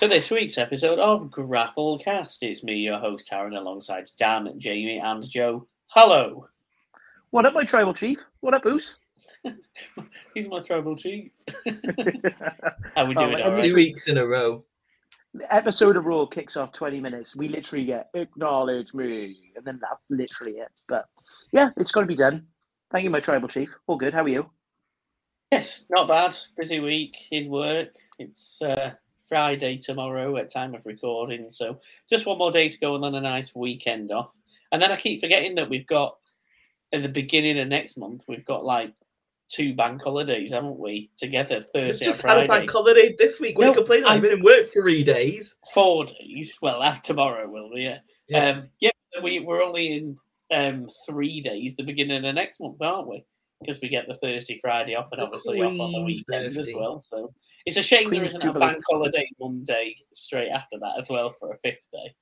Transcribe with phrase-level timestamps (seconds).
[0.00, 2.38] Welcome to this week's episode of Grapplecast.
[2.40, 5.66] It's me, your host Taryn, alongside Dan, Jamie, and Joe.
[5.88, 6.48] Hello.
[7.32, 8.18] What up, my tribal chief?
[8.40, 8.96] What up, Oos?
[10.34, 11.32] He's my tribal chief.
[12.94, 13.34] How we Oh, doing?
[13.34, 13.68] and all this right?
[13.68, 14.64] Two weeks in a row.
[15.34, 17.36] The episode of Raw kicks off 20 minutes.
[17.36, 20.70] We literally get acknowledge me, and then that's literally it.
[20.88, 21.10] But
[21.52, 22.46] yeah, it's got to be done.
[22.90, 23.74] Thank you, my tribal chief.
[23.86, 24.14] All good.
[24.14, 24.48] How are you?
[25.52, 26.38] Yes, not bad.
[26.56, 27.94] Busy week in work.
[28.18, 28.92] It's uh,
[29.34, 31.80] Friday tomorrow at time of recording, so
[32.10, 34.36] just one more day to go and then a nice weekend off.
[34.72, 36.16] And then I keep forgetting that we've got
[36.92, 38.92] at the beginning of next month we've got like
[39.48, 41.10] two bank holidays, haven't we?
[41.16, 43.56] Together We've Thursday just and had a bank holiday this week.
[43.56, 43.72] Are No?
[44.04, 45.56] I'm- I've been in work three days.
[45.72, 46.58] Four days.
[46.60, 47.82] Well, after tomorrow will be.
[47.82, 47.98] Yeah.
[48.28, 48.44] Yeah.
[48.50, 48.90] Um, yeah,
[49.22, 50.16] we, we're only in
[50.52, 53.24] um, three days, the beginning of next month, aren't we?
[53.60, 56.72] Because we get the Thursday, Friday off, and The obviously off on the weekend as
[56.74, 56.98] well.
[56.98, 57.32] So
[57.66, 61.30] it's a shame there Queen's isn't a bank holiday Monday straight after that as well
[61.30, 62.14] for a fifth day.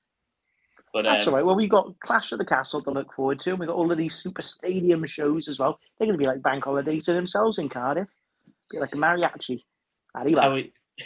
[0.93, 1.45] But That's um, all right.
[1.45, 3.91] Well, we've got Clash of the Castle to look forward to, and we've got all
[3.91, 5.79] of these super stadium shows as well.
[5.97, 8.07] They're going to be like bank holidays to themselves in Cardiff.
[8.71, 9.61] Be like a mariachi.
[10.15, 10.41] Arriba.
[10.41, 10.63] how, are,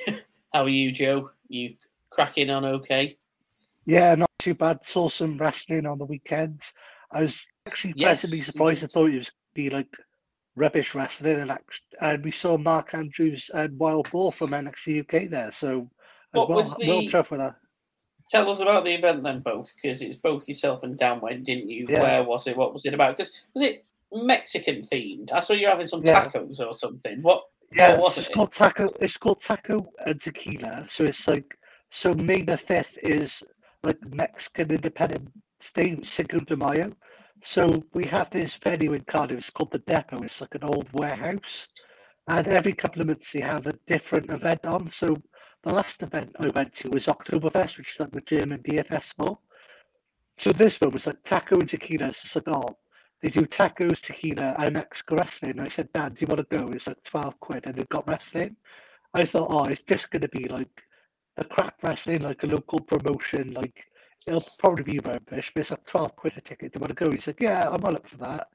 [0.54, 1.32] how are you, Joe?
[1.50, 1.76] You
[2.10, 3.18] cracking on okay?
[3.86, 4.86] Yeah, not too bad.
[4.86, 6.72] Saw some wrestling on the weekends.
[7.12, 8.84] I was actually Yes, pleasantly you surprised.
[8.84, 9.88] I thought it was be like
[10.56, 11.58] rubbish wrestling, and
[12.02, 15.52] and we saw Mark Andrews and Wild Boar from NXT UK there.
[15.52, 15.90] So
[16.32, 17.56] What well, was well the- chuffed with that.
[18.30, 21.70] Tell us about the event then, both, because it's both yourself and Dan went, didn't
[21.70, 21.86] you?
[21.90, 22.02] Yeah.
[22.02, 22.56] Where was it?
[22.56, 23.18] What was it about?
[23.18, 25.32] Because was it Mexican themed?
[25.32, 26.26] I saw you having some Yeah.
[26.26, 27.22] tacos or something.
[27.22, 27.44] What?
[27.76, 28.34] Yeah, was it's it?
[28.34, 28.92] called taco.
[29.02, 30.88] It's called taco and tequila.
[30.90, 31.58] So it's like
[31.92, 32.14] so.
[32.14, 33.44] May the fifth is
[33.84, 35.30] like Mexican Independence
[35.74, 36.94] Day, Cinco de Mayo.
[37.44, 39.38] So we have this venue in Cardiff.
[39.38, 40.24] It's called the Depot.
[40.24, 41.68] It's like an old warehouse,
[42.28, 44.90] and every couple of months they have a different event on.
[44.90, 45.16] So
[45.64, 49.42] the last event I went to was Oktoberfest, which is like the German beer festival.
[50.38, 52.08] So this one was like taco and tequila.
[52.08, 52.78] It's just like oh,
[53.22, 55.52] they do tacos, tequila, and Mexican wrestling.
[55.52, 56.68] And I said, Dad, do you want to go?
[56.68, 58.58] It's like 12 quid, and they've got wrestling.
[59.14, 60.84] I thought, oh, it's just going to be like
[61.38, 63.54] a crap wrestling, like a local promotion.
[63.54, 63.86] Like,
[64.28, 66.74] it'll probably be rubbish, but it's like 12 quid a ticket.
[66.74, 67.12] Do you want to go?
[67.12, 68.48] He said, yeah, I'm all up for that.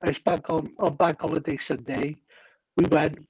[0.00, 2.16] And it's back on, on Bank Holiday Sunday.
[2.76, 3.26] We went,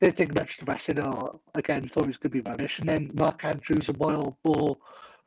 [0.00, 1.00] didn't think much of the wrestling.
[1.00, 2.78] Oh, again, thought it was going to be rubbish.
[2.78, 4.76] And then Mark Andrews and Wild Boar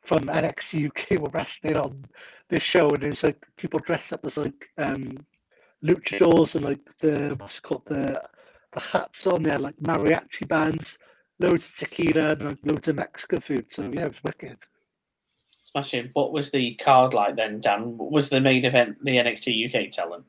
[0.06, 2.04] from NXT UK were wrestling on
[2.50, 5.16] this show, and it was like people dressed up as like um
[5.84, 8.22] luchadors and like the what's it called the
[8.72, 10.98] the hats on there, like mariachi bands,
[11.38, 13.66] loads of tequila and like, loads of Mexican food.
[13.70, 14.58] So yeah, it was wicked.
[15.74, 16.10] Smashing.
[16.12, 17.98] What was the card like then, Dan?
[17.98, 20.24] Was the main event the NXT UK talent?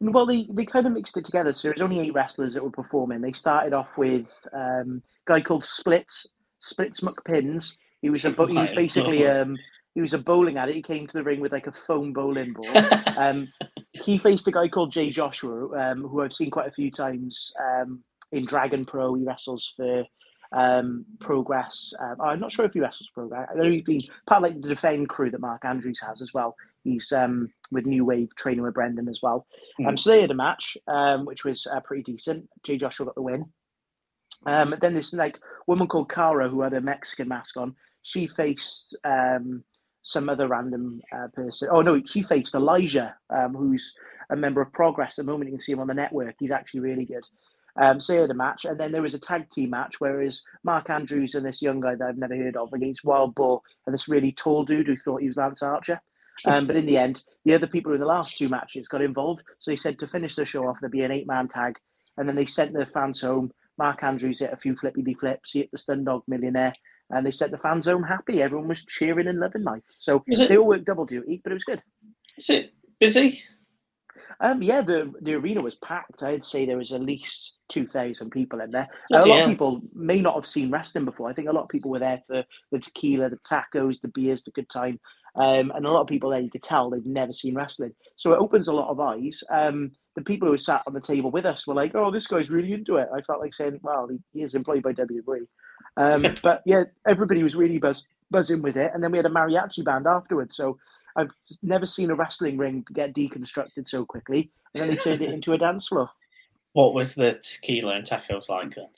[0.00, 1.52] Well, they, they kind of mixed it together.
[1.52, 3.20] So there was only eight wrestlers that were performing.
[3.20, 6.26] They started off with um, a guy called Splits,
[6.60, 7.74] Splits McPins.
[8.00, 9.56] He was a he was basically um,
[9.94, 10.76] he was a bowling addict.
[10.76, 12.84] He came to the ring with like a foam bowling ball.
[13.18, 13.48] um,
[13.92, 17.52] he faced a guy called Jay Joshua, um, who I've seen quite a few times
[17.62, 18.02] um,
[18.32, 19.14] in Dragon Pro.
[19.14, 20.04] He wrestles for
[20.54, 21.92] um, Progress.
[21.98, 23.48] Um, I'm not sure if he wrestles Progress.
[23.50, 26.32] I know he's been part of like the Defend crew that Mark Andrews has as
[26.32, 26.56] well.
[26.84, 29.46] He's um, with New Wave training with Brendan as well.
[29.86, 32.48] Um, so they had a match, um, which was uh, pretty decent.
[32.62, 33.46] Jay Joshua got the win.
[34.46, 37.74] Um, then this like woman called Cara who had a Mexican mask on.
[38.02, 39.64] She faced um,
[40.02, 41.68] some other random uh, person.
[41.72, 43.94] Oh no, she faced Elijah, um, who's
[44.30, 45.18] a member of Progress.
[45.18, 46.34] At the moment, you can see him on the network.
[46.38, 47.24] He's actually really good.
[47.76, 50.42] Um, so they had a match, and then there was a tag team match, whereas
[50.62, 53.92] Mark Andrews and this young guy that I've never heard of against Wild Boar and
[53.94, 56.00] this really tall dude who thought he was Lance Archer.
[56.46, 59.42] Um, but in the end, the other people in the last two matches got involved.
[59.60, 61.78] So they said to finish the show off, there'd be an eight-man tag,
[62.16, 63.52] and then they sent the fans home.
[63.78, 65.50] Mark Andrews hit a few flippity flips.
[65.52, 66.74] He hit the Stun Dog Millionaire,
[67.10, 68.40] and they sent the fans home happy.
[68.42, 69.82] Everyone was cheering and loving life.
[69.96, 71.82] So Was it- they all worked double duty, but it was good.
[72.38, 73.42] Is it busy?
[74.40, 76.22] Um, yeah, the the arena was packed.
[76.22, 78.88] I'd say there was at least two thousand people in there.
[79.08, 81.28] Bloody a lot of people may not have seen wrestling before.
[81.28, 84.42] I think a lot of people were there for the tequila, the tacos, the beers,
[84.42, 84.98] the good time,
[85.36, 87.94] um, and a lot of people there you could tell they've never seen wrestling.
[88.16, 89.42] So it opens a lot of eyes.
[89.50, 92.50] Um, the people who sat on the table with us were like, "Oh, this guy's
[92.50, 95.46] really into it." I felt like saying, "Well, he, he is employed by WWE."
[95.96, 99.30] Um, but yeah, everybody was really buzz, buzzing with it, and then we had a
[99.30, 100.56] mariachi band afterwards.
[100.56, 100.78] So
[101.16, 101.30] I've
[101.62, 105.52] never seen a wrestling ring get deconstructed so quickly, and then they turned it into
[105.52, 106.10] a dance floor.
[106.72, 108.88] What was the tequila and tacos like then?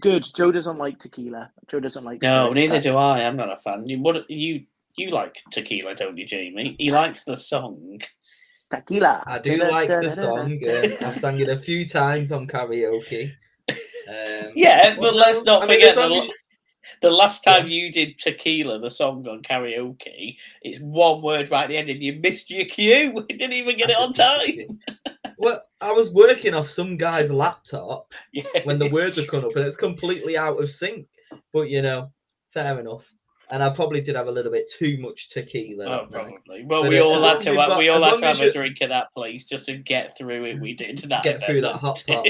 [0.00, 0.26] Good.
[0.34, 1.50] Joe doesn't like tequila.
[1.70, 2.22] Joe doesn't like.
[2.22, 3.20] No, neither but- do I.
[3.22, 3.86] I'm not a fan.
[3.88, 4.64] You, what you
[4.96, 6.74] you like tequila, don't you, Jamie?
[6.78, 8.00] He likes the song.
[8.70, 9.22] Tequila.
[9.26, 10.58] I do like the song.
[10.66, 13.32] Uh, I've sung it a few times on karaoke.
[14.06, 16.34] Um, Yeah, but well, let's not I forget as long the as lo-
[17.02, 21.68] The last time you did tequila, the song on karaoke, it's one word right at
[21.68, 23.12] the end, and you missed your cue.
[23.28, 24.80] We didn't even get it on time.
[25.38, 28.44] well, I was working off some guy's laptop Yeah.
[28.64, 31.06] when the words were coming up, and it's completely out of sync.
[31.52, 32.10] But you know,
[32.52, 33.12] fair enough.
[33.50, 35.84] And I probably did have a little bit too much tequila.
[35.86, 36.64] Oh, probably.
[36.64, 37.54] Well, But, we all had to.
[37.54, 40.44] got- we all had to have a drink at that place just to get through
[40.46, 40.60] it.
[40.60, 41.22] We did that.
[41.22, 42.26] Get through that hot pot.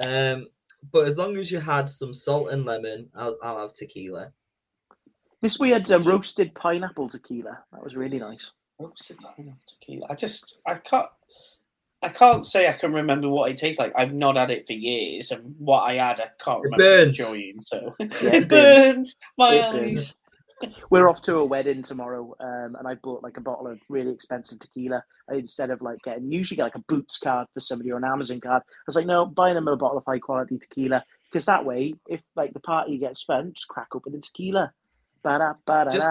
[0.00, 0.46] Um,
[0.92, 4.32] but as long as you had some salt and lemon, I'll, I'll have tequila.
[5.40, 7.64] This we had um, roasted pineapple tequila.
[7.72, 8.50] That was really nice.
[8.78, 10.06] Roasted pineapple tequila.
[10.10, 11.06] I just, I can't,
[12.02, 13.92] I can't say I can remember what it tastes like.
[13.96, 17.08] I've not had it for years, and what I had, I can't It remember burns.
[17.08, 17.60] enjoying.
[17.60, 18.88] So Yeah, it it burns.
[18.88, 19.70] burns my It eyes.
[19.70, 20.14] burns.
[20.90, 24.12] We're off to a wedding tomorrow, um, and I bought like a bottle of really
[24.12, 26.30] expensive tequila I- instead of like getting.
[26.30, 28.62] Usually get like a Boots card for somebody or an Amazon card.
[28.62, 31.94] I was like, no, buying them a bottle of high quality tequila because that way,
[32.08, 34.72] if like the party gets fun, just crack open the tequila.
[35.92, 36.06] Just-.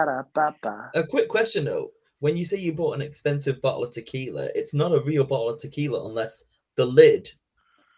[0.94, 4.74] A quick question though: When you say you bought an expensive bottle of tequila, it's
[4.74, 6.44] not a real bottle of tequila unless
[6.76, 7.30] the lid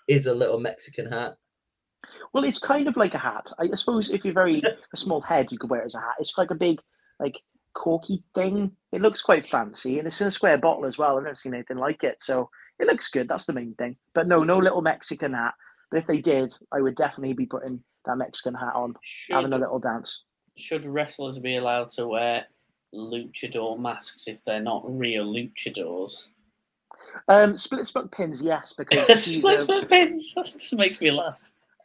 [0.08, 1.36] is a little Mexican hat.
[2.32, 3.52] Well, it's kind of like a hat.
[3.58, 4.62] I suppose if you're very
[4.92, 6.14] a small head, you could wear it as a hat.
[6.18, 6.80] It's like a big,
[7.20, 7.40] like
[7.74, 8.72] corky thing.
[8.92, 11.16] It looks quite fancy, and it's in a square bottle as well.
[11.16, 13.28] I've never seen anything like it, so it looks good.
[13.28, 13.96] That's the main thing.
[14.14, 15.54] But no, no little Mexican hat.
[15.90, 18.94] But if they did, I would definitely be putting that Mexican hat on,
[19.30, 20.24] having a little dance.
[20.56, 22.46] should wrestlers be allowed to wear
[22.94, 26.28] luchador masks if they're not real luchadors?
[27.28, 30.32] Um, split smoke pins, yes, because Split my pins.
[30.36, 31.38] That just makes me laugh.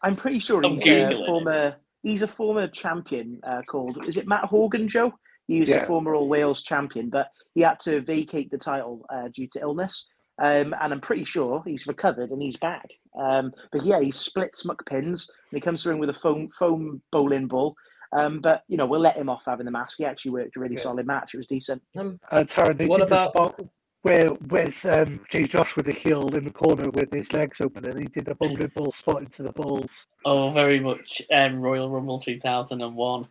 [0.04, 1.26] I'm pretty sure I'm he's Googling a it.
[1.26, 1.76] former.
[2.04, 4.06] He's a former champion uh, called.
[4.08, 5.14] Is it Matt Horgan, Joe?
[5.48, 5.78] He was Yeah.
[5.84, 9.60] a former All Wales champion, but he had to vacate the title uh, due to
[9.62, 10.06] illness.
[10.40, 12.86] Um, and I'm pretty sure he's recovered and he's back.
[13.20, 17.48] Um, but yeah, he Splits McPins and he comes through with a foam foam bowling
[17.48, 17.76] ball.
[18.16, 19.96] Um, but you know, we'll let him off having the mask.
[19.98, 20.82] He actually worked a really Yeah.
[20.82, 21.34] solid match.
[21.34, 21.82] It was decent.
[21.98, 23.60] Um, And Tara, they What did about- the spot
[24.08, 27.86] where with um, Jay Josh with the heel in the corner with his legs open,
[27.86, 29.92] and he did a bowling ball spot into the balls.
[30.24, 33.28] Oh, very much um, Royal Rumble 2001.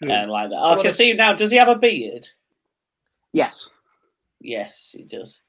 [0.00, 0.22] Yeah.
[0.24, 0.56] Um, like that.
[0.56, 1.34] I What can a- see him now.
[1.34, 2.26] Does he have a beard?
[3.32, 3.70] Yes.
[4.40, 5.40] Yes, he does.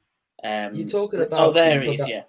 [0.44, 2.02] Um, You're talking oh, about there he is.
[2.02, 2.24] that- Yeah.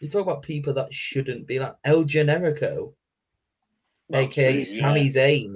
[0.00, 2.92] you talk about people that shouldn't be like El Generico,
[4.08, 5.12] Well, aka true, Sami yeah.
[5.12, 5.54] Zayn.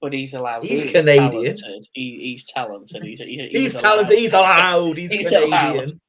[0.00, 0.62] But he's allowed.
[0.62, 1.56] He's Canadian.
[1.56, 1.86] Talented.
[1.92, 3.02] He, he's talented.
[3.02, 4.18] He's, he, he He's was talented.
[4.18, 4.96] He's allowed.
[4.96, 5.52] He's, He's Canadian.
[5.52, 6.00] allowed.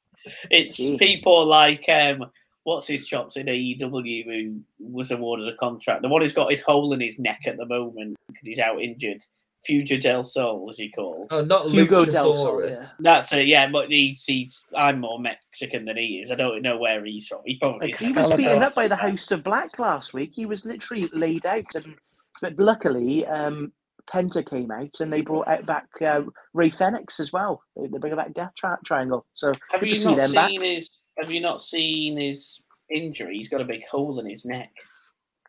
[0.52, 0.98] It's Gee.
[0.98, 2.26] people like um,
[2.64, 6.04] what's his chops in AEW who was awarded a contract.
[6.04, 8.82] The one who's got his hole in his neck at the moment because he's out
[8.82, 9.24] injured.
[9.62, 11.28] Fuego del Sol, as he called.
[11.32, 12.86] Oh, not Fuego Del Sol, yeah.
[13.00, 13.70] That's it, yeah.
[13.70, 16.32] But he's, he's I'm more Mexican than he is.
[16.32, 17.42] I don't know where he's from.
[17.46, 20.32] He probably Like, he was beaten up by the House of Black last week.
[20.34, 21.96] He was literally laid out, and
[22.42, 23.72] but luckily, um,
[24.12, 26.22] Penta came out and they brought out back uh,
[26.54, 27.62] Rey Fenix as well.
[27.76, 29.26] They, they bring back Death tri- Triangle.
[29.34, 30.50] So Have you see not them back.
[30.50, 31.06] seen his?
[31.19, 33.38] Have you not seen his injury?
[33.38, 34.72] He's got a big hole in his neck.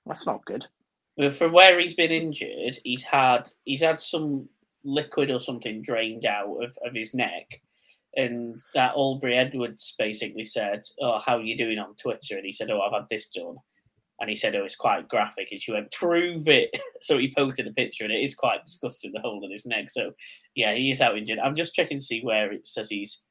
[0.07, 0.67] that's not good.
[1.33, 4.49] From where he's been injured, he's had he's had some
[4.85, 7.61] liquid or something drained out of, of his neck.
[8.17, 12.37] And that Aubrey Edwards basically said, Oh, how are you doing on Twitter?
[12.37, 13.57] And he said, Oh, I've had this done.
[14.21, 15.49] And he said, Oh, it's quite graphic.
[15.51, 16.71] And she went, Prove it.
[17.03, 19.89] so he posted a picture and it is quite disgusting, the hole in his neck.
[19.91, 20.13] So
[20.55, 21.39] yeah, he is out injured.
[21.39, 23.23] I'm just checking to see where it says he's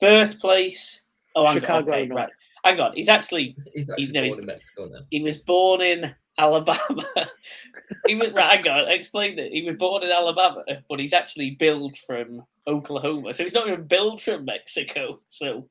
[0.00, 1.02] birthplace.
[1.34, 1.60] Oh, hang on.
[1.60, 2.30] Chicago, Okay, right.
[2.64, 2.92] Hang on.
[2.94, 4.98] He's actually He's actually no, he's- born in Mexico now.
[5.10, 7.02] he was born in Alabama.
[8.06, 8.64] he was right.
[8.64, 9.52] Hang on, explain it.
[9.52, 13.84] He was born in Alabama, but he's actually billed from Oklahoma, so he's not even
[13.84, 15.16] billed from Mexico.
[15.28, 15.66] So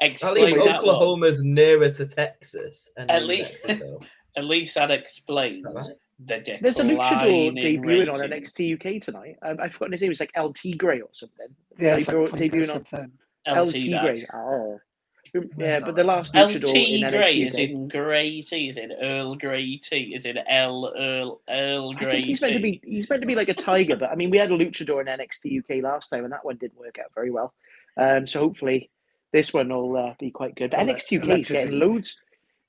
[0.00, 0.94] explain think that one.
[0.94, 4.00] Oklahoma's nearer to Texas At least- Mexico.
[4.36, 5.92] At least that explains Is
[6.26, 6.58] that the decline.
[6.62, 8.52] There's a luchador in debuting on ratings.
[8.52, 9.36] NXT UK tonight.
[9.42, 10.12] Um, I've forgotten his name.
[10.12, 11.48] It's like El Tigre or something.
[11.78, 13.12] Yeah, They it's brought- like debuting on- something.
[13.46, 14.26] El LT Tigre.
[14.32, 14.78] Oh.
[15.56, 18.92] Yeah, but the last LT luchador in Grey NXT is in Grey tea, is in
[19.00, 22.80] Earl Grey tea, is in L Earl Earl I Grey think he's meant to be
[22.84, 25.06] he's meant to be like a tiger, but I mean we had a luchador in
[25.06, 27.52] NXT UK last time and that one didn't work out very well.
[27.96, 28.90] Um, so hopefully
[29.32, 30.70] this one will uh, be quite good.
[30.72, 32.20] But NXT UK is getting loads.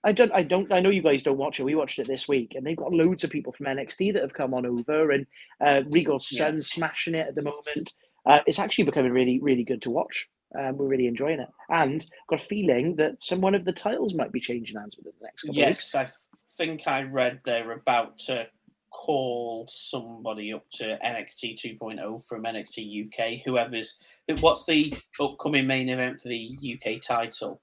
[0.04, 1.64] I don't I don't I know you guys don't watch it.
[1.64, 4.34] We watched it this week and they've got loads of people from NXT that have
[4.34, 5.28] come on over and
[5.64, 6.46] uh, Regal's Yeah.
[6.48, 7.94] son smashing it at the moment.
[8.26, 10.28] Uh, it's actually becoming really really good to watch.
[10.58, 14.16] Um, we're really enjoying it, and got a feeling that some one of the titles
[14.16, 15.92] might be changing hands within the next couple of weeks.
[15.94, 16.12] Yes, I
[16.58, 18.48] think I read they're about to
[18.92, 23.42] call somebody up to NXT 2.0 from NXT UK.
[23.46, 23.98] Whoever's
[24.40, 27.62] what's the upcoming main event for the UK title?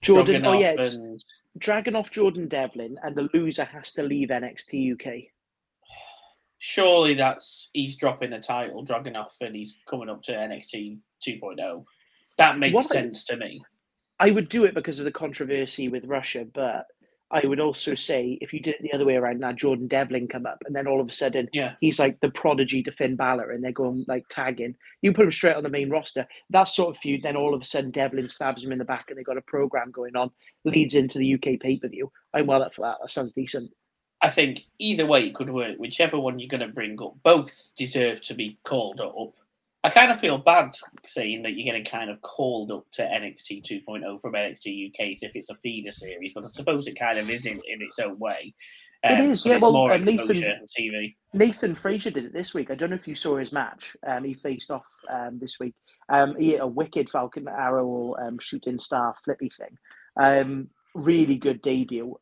[0.00, 1.24] Jordan, oh Dragunov yeah, and
[1.58, 5.24] Dragunov Jordan Devlin, and the loser has to leave NXT UK.
[6.58, 11.84] Surely that's he's dropping the title, Dragunov, and he's coming up to NXT 2.0.
[12.38, 13.62] That makes What- sense to me.
[14.18, 16.86] I would do it because of the controversy with Russia, but
[17.32, 20.28] I would also say if you did it the other way around, now Jordan Devlin
[20.28, 21.74] come up, and then all of a sudden Yeah.
[21.80, 24.74] he's like the prodigy to Finn Balor, and they're going like tagging.
[25.00, 26.26] You put him straight on the main roster.
[26.50, 29.06] That sort of feud, then all of a sudden Devlin stabs him in the back,
[29.08, 30.30] and they've got a program going on,
[30.64, 32.12] leads into the UK pay per view.
[32.34, 32.98] I'm well up for that.
[33.00, 33.70] That sounds decent.
[34.20, 35.78] I think either way it could work.
[35.78, 39.34] Whichever one you're going to bring up, both deserve to be called up.
[39.84, 43.64] I kind of feel bad saying that you're getting kind of called up to NXT
[43.68, 47.18] 2.0 from NXT UK as if it's a feeder series, but I suppose it kind
[47.18, 48.54] of is in, in its own way.
[49.02, 51.16] It Um, is, but yeah, well, more uh, Nathan- TV.
[51.34, 52.70] Nathan Frazer did it this week.
[52.70, 53.96] I don't know if you saw his match.
[54.06, 55.74] Um, he faced off um, this week.
[56.08, 59.76] Um, he hit a wicked Falcon Arrow um, shooting star flippy thing.
[60.16, 62.14] Um, really good debut.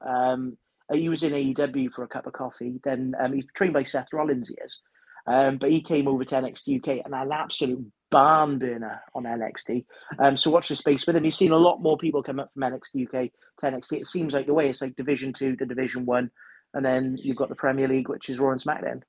[0.93, 2.81] He was in AEW for a cup of coffee.
[2.83, 4.49] Then um, he's trained by Seth Rollins.
[4.49, 4.81] He is.
[5.30, 9.84] Um, but he came over to NXT UK and an absolute barn burner on NXT.
[10.18, 11.22] Um, so watch the space with him.
[11.22, 14.00] He's seen a lot more people come up from NXT UK to NXT.
[14.00, 16.32] It seems like the way it's like Division Two to Division One,
[16.75, 19.02] and then you've got the Premier League, which is Raw and SmackDown.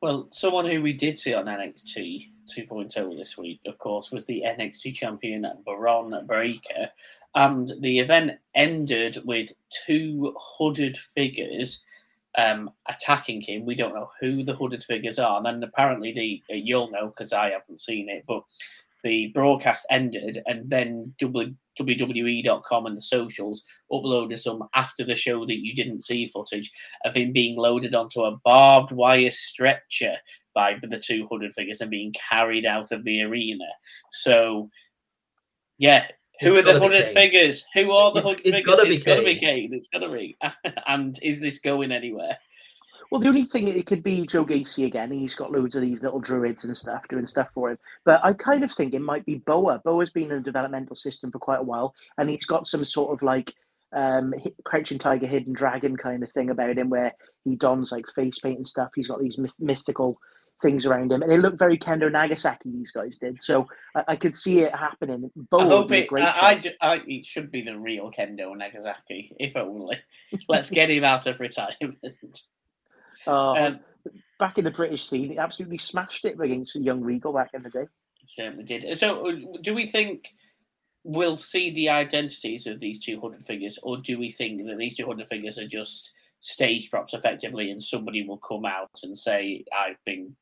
[0.00, 4.42] Well, someone who we did see on NXT 2.0 this week, of course, was the
[4.46, 6.88] NXT champion Bron Breakker.
[7.34, 11.84] And the event ended with two hooded figures
[12.38, 13.64] um, attacking him.
[13.64, 15.36] We don't know who the hooded figures are.
[15.36, 18.42] And then apparently, the uh, you'll know because I haven't seen it, but
[19.02, 25.64] the broadcast ended, and then WWE.com and the socials uploaded some after the show that
[25.64, 26.70] you didn't see footage
[27.04, 30.16] of him being loaded onto a barbed wire stretcher
[30.54, 33.64] by the two hooded figures and being carried out of the arena.
[34.12, 34.68] So,
[35.78, 36.06] yeah.
[36.40, 37.66] Who It's are the hooded figures?
[37.74, 38.76] Who are the It's- hooded it's figures?
[38.76, 39.36] gotta it's gotta be.
[39.38, 39.74] Kane.
[39.74, 40.36] It's gotta be.
[40.86, 42.38] and is this going anywhere?
[43.10, 45.10] Well, the only thing it could be Joe Gacy again.
[45.10, 47.78] He's got loads of these little druids and stuff doing stuff for him.
[48.04, 49.80] But I kind of think it might be Boa.
[49.84, 53.12] Boa's been in a developmental system for quite a while, and he's got some sort
[53.12, 53.52] of like
[53.92, 54.32] um,
[54.64, 57.12] crouching tiger, hidden dragon kind of thing about him, where
[57.44, 58.90] he dons like face paint and stuff.
[58.94, 60.16] He's got these myth- mythical
[60.62, 62.70] things around him, and they look very Kendo Nagasaki.
[62.70, 65.30] These guys did, so I, I could see it happening.
[65.50, 66.08] Boa I hope it.
[66.08, 69.98] great I, I, I, it should be the real Kendo Nagasaki, if only.
[70.48, 71.98] Let's get him out of retirement.
[72.04, 72.40] Uh,
[73.26, 73.80] Um,
[74.38, 77.68] back in the British scene, he absolutely smashed it against Young Regal back in the
[77.68, 77.84] day.
[78.26, 78.98] certainly did.
[78.98, 80.28] So, do we think
[81.04, 84.96] we'll see the identities of these two hundred figures, or do we think that these
[84.96, 89.64] two hundred figures are just stage props, effectively, and somebody will come out and say,
[89.76, 90.36] "I've been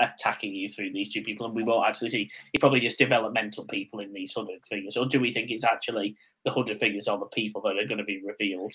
[0.00, 2.30] attacking you through these two people," and we won't actually see?
[2.52, 6.16] It's probably just developmental people in these hundred figures, or do we think it's actually
[6.44, 8.72] the hundred figures are the people that are going to be revealed?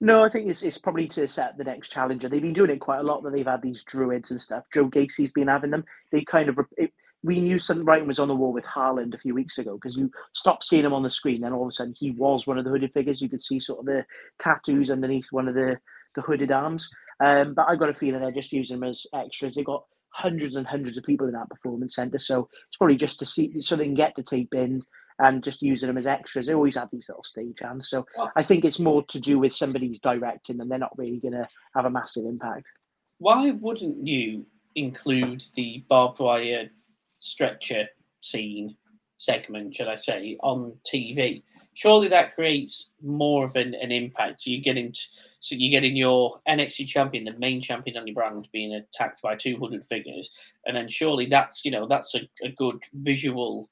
[0.00, 2.28] No, I think it's, it's probably to set the next challenger.
[2.28, 3.22] They've been doing it quite a lot.
[3.22, 4.64] That they've had these druids and stuff.
[4.72, 5.84] Joe Gacy's been having them.
[6.10, 6.92] They kind of it,
[7.22, 9.96] we knew something writing was on the wall with Harland a few weeks ago because
[9.96, 12.58] you stopped seeing him on the screen, then all of a sudden he was one
[12.58, 13.22] of the hooded figures.
[13.22, 14.04] You could see sort of the
[14.38, 15.78] tattoos underneath one of the
[16.14, 16.90] the hooded arms.
[17.20, 19.54] Um, but I got a feeling they're just using them as extras.
[19.54, 23.18] They got hundreds and hundreds of people in that performance centre, so it's probably just
[23.20, 24.82] to see so they can get the tape in
[25.18, 26.46] and just using them as extras.
[26.46, 29.54] They always have these little stage hands, so I think it's more to do with
[29.54, 30.68] somebody's directing them.
[30.68, 32.66] They're not really going to have a massive impact.
[33.18, 36.70] why wouldn't you include the barbed wire
[37.18, 37.88] stretcher
[38.20, 38.76] scene
[39.18, 41.42] segment, should I say, on TV?
[41.74, 44.46] Surely that creates more of an, an impact.
[44.46, 45.00] You get into
[45.40, 49.34] so you're getting your NXT champion, the main champion on your brand, being attacked by
[49.34, 50.30] 200 figures,
[50.66, 53.68] and then surely that's you know that's a, a good visual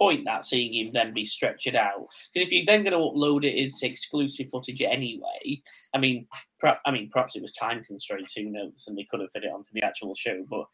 [0.00, 2.06] point that seeing him then be stretched out.
[2.32, 5.60] Because if you're then going to upload it as exclusive footage anyway,
[5.94, 6.26] I mean,
[6.58, 9.44] perhaps, I mean, perhaps it was time constraints, who knows, and they could have fit
[9.44, 10.44] it onto the actual show.
[10.48, 10.64] But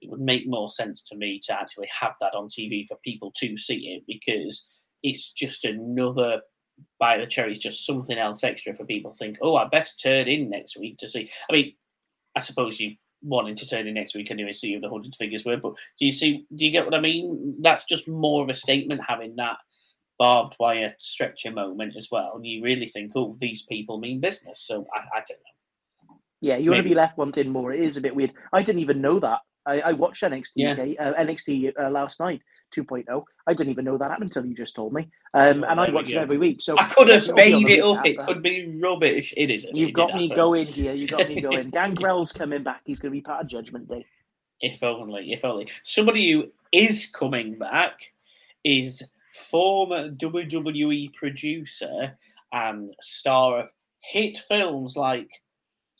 [0.00, 3.32] it would make more sense to me to actually have that on TV for people
[3.36, 4.66] to see it because
[5.02, 6.42] it's just another
[6.98, 7.52] by the cherry.
[7.52, 9.38] It's just something else extra for people to think.
[9.42, 11.30] Oh, I best turn in next week to see.
[11.48, 11.74] I mean,
[12.36, 15.44] I suppose you wanting to turn in next week anyway, see who the hundred figures
[15.44, 15.56] were.
[15.56, 16.46] But do you see?
[16.54, 17.56] Do you get what I mean?
[17.60, 19.58] That's just more of a statement having that
[20.18, 22.32] barbed wire stretcher moment as well.
[22.34, 24.62] And you really think, oh, these people mean business.
[24.64, 26.16] So I, I don't know.
[26.40, 27.72] Yeah, you're going to be left wanting more.
[27.72, 28.32] It is a bit weird.
[28.52, 29.38] I didn't even know that.
[29.64, 30.72] I, I watched NXT Yeah.
[30.72, 32.40] UK, uh, NXT uh, last night,
[32.72, 33.24] 2.0.
[33.46, 35.08] I didn't even know that happened until you just told me.
[35.34, 36.60] Um, and I watch it every week.
[36.60, 38.06] So I could have it'll be on made it up.
[38.06, 39.34] It could be rubbish.
[39.36, 39.74] It isn't.
[39.76, 40.36] You've It got me happen.
[40.36, 40.92] going here.
[40.92, 41.68] You've got me going.
[41.70, 42.82] Gangrel's coming back.
[42.84, 44.06] He's going to be part of Judgment Day.
[44.60, 45.68] If only, if only.
[45.82, 48.12] Somebody who is coming back
[48.64, 49.02] is
[49.50, 52.16] former WWE producer
[52.52, 55.28] and star of hit films like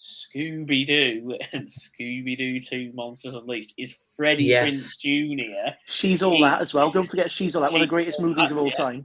[0.02, 4.66] Scooby Doo and Scooby Doo 2 Monsters Unleashed is Freddie Yes.
[4.66, 5.75] Prinze Jr.
[5.87, 6.90] She's all He- that as well.
[6.90, 7.73] Don't forget, she's all that.
[7.73, 8.75] One of the greatest movies of all yeah.
[8.75, 9.04] time.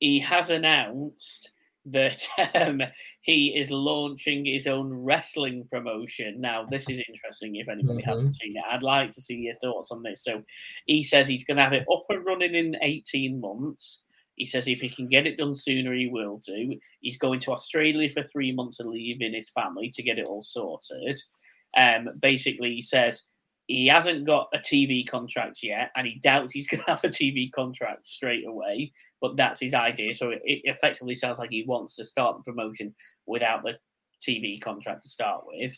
[0.00, 1.52] He has announced
[1.86, 2.22] that
[2.54, 2.82] um,
[3.20, 6.40] he is launching his own wrestling promotion.
[6.40, 8.06] Now, this is interesting if anybody Mhm.
[8.06, 8.62] hasn't seen it.
[8.68, 10.24] I'd like to see your thoughts on this.
[10.24, 10.42] So,
[10.86, 14.02] he says he's going to have it up and running in 18 months.
[14.36, 16.78] He says if he can get it done sooner, he will do.
[17.00, 20.42] He's going to Australia for three months and leaving his family to get it all
[20.42, 21.20] sorted.
[21.76, 23.24] Um, basically, he says
[23.66, 27.08] he hasn't got a TV contract yet, and he doubts he's going to have a
[27.08, 28.92] TV contract straight away.
[29.20, 30.12] But that's his idea.
[30.14, 32.94] So it, effectively sounds like he wants to start the promotion
[33.26, 33.74] without the
[34.20, 35.76] TV contract to start with.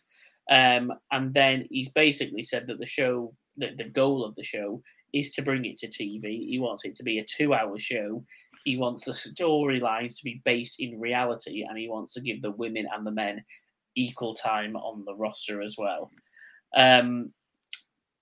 [0.50, 4.82] Um, and then he's basically said that the show, that the goal of the show
[5.12, 6.46] is to bring it to TV.
[6.48, 8.24] He wants it to be a two-hour show.
[8.66, 12.50] He wants the storylines to be based in reality, and he wants to give the
[12.50, 13.44] women and the men
[13.94, 16.10] equal time on the roster as well.
[16.76, 17.32] Um,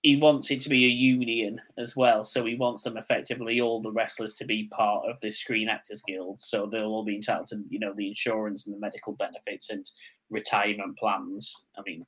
[0.03, 3.81] he wants it to be a union as well, so he wants them effectively all
[3.81, 7.47] the wrestlers to be part of the Screen Actors Guild, so they'll all be entitled
[7.47, 9.89] to you know the insurance and the medical benefits and
[10.29, 11.65] retirement plans.
[11.75, 12.05] I mean,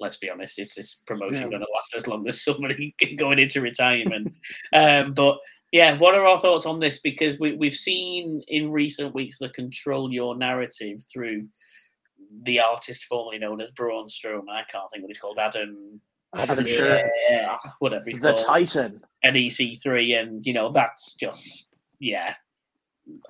[0.00, 1.48] let's be honest, is this promotion Yeah.
[1.48, 4.36] going to last as long as somebody going into retirement?
[4.74, 5.38] um, but
[5.72, 7.00] yeah, what are our thoughts on this?
[7.00, 11.46] Because we, we've seen in recent weeks the control your narrative through
[12.42, 14.50] the artist formerly known as Braun Strowman.
[14.50, 15.38] I can't think what he's called.
[15.38, 16.00] Adam.
[16.34, 16.66] Adam.
[16.66, 18.40] Yeah, whatever he's The called.
[18.40, 19.00] The Titan.
[19.22, 22.34] An EC3, and you know that's just yeah.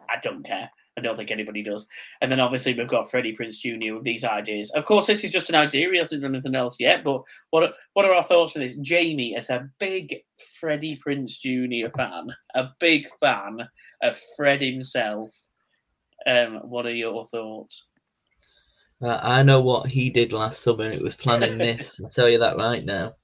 [0.09, 0.71] I don't care.
[1.01, 1.87] I don't think anybody does.
[2.21, 3.95] And then obviously we've got Freddie Prinze Jr.
[3.95, 4.71] with these ideas.
[4.73, 5.91] Of course, this is just an idea.
[5.91, 7.03] He hasn't done anything else yet.
[7.03, 8.77] But what are, what are our thoughts on this?
[8.77, 10.15] Jamie, as a big
[10.61, 11.91] Freddie Prinze Jr.
[11.97, 13.69] fan, a big fan
[14.03, 15.35] of Fred himself.
[16.27, 17.87] Um, what are your thoughts?
[19.03, 20.91] Uh, I know what he did last summer.
[20.91, 21.99] It was planning this.
[22.05, 23.15] I'll tell you that right now.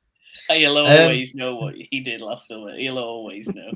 [0.48, 2.74] He'll Um, always know what he did last summer.
[2.76, 3.72] He'll always know.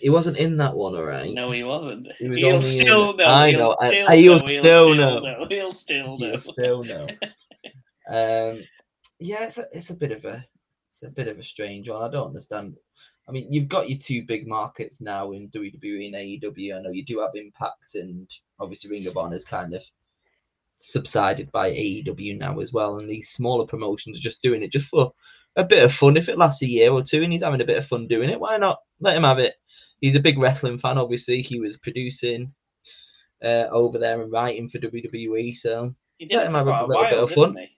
[0.00, 1.32] He wasn't in that one, all right.
[1.32, 2.08] No, he wasn't.
[2.18, 3.26] He was He'll only in- still know.
[3.26, 4.38] I he'll know, I- Still I- he'll know.
[4.38, 5.46] still know.
[5.48, 6.32] He'll still know.
[6.32, 7.06] You still know.
[8.08, 8.62] um,
[9.18, 10.44] yeah, it's a, it's a bit of a
[10.90, 12.02] it's a bit of a strange one.
[12.02, 12.76] I don't understand.
[13.28, 16.76] I mean, you've got your two big markets now in WWE and AEW.
[16.76, 19.82] I know you do have Impact, and obviously Ring of Honor is kind of
[20.76, 22.98] subsided by AEW now as well.
[22.98, 25.12] And these smaller promotions are just doing it just for
[25.56, 26.16] a bit of fun.
[26.16, 28.30] If it lasts a year or two and he's having a bit of fun doing
[28.30, 29.54] it, why not let him have it?
[30.00, 31.42] He's a big wrestling fan, obviously.
[31.42, 32.52] He was producing
[33.42, 36.66] uh, over there and writing for WWE, so He did Let it him for have
[36.66, 37.56] a little bit of fun.
[37.56, 37.68] he?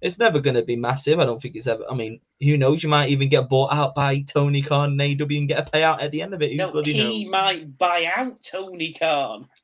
[0.00, 1.20] it's never going to be massive.
[1.20, 1.84] I don't think it's ever.
[1.88, 2.82] I mean, who knows?
[2.82, 6.02] You might even get bought out by Tony Khan and AEW and get a payout
[6.02, 6.50] at the end of it.
[6.50, 7.30] Who No, he knows?
[7.30, 9.48] might buy out Tony Khan.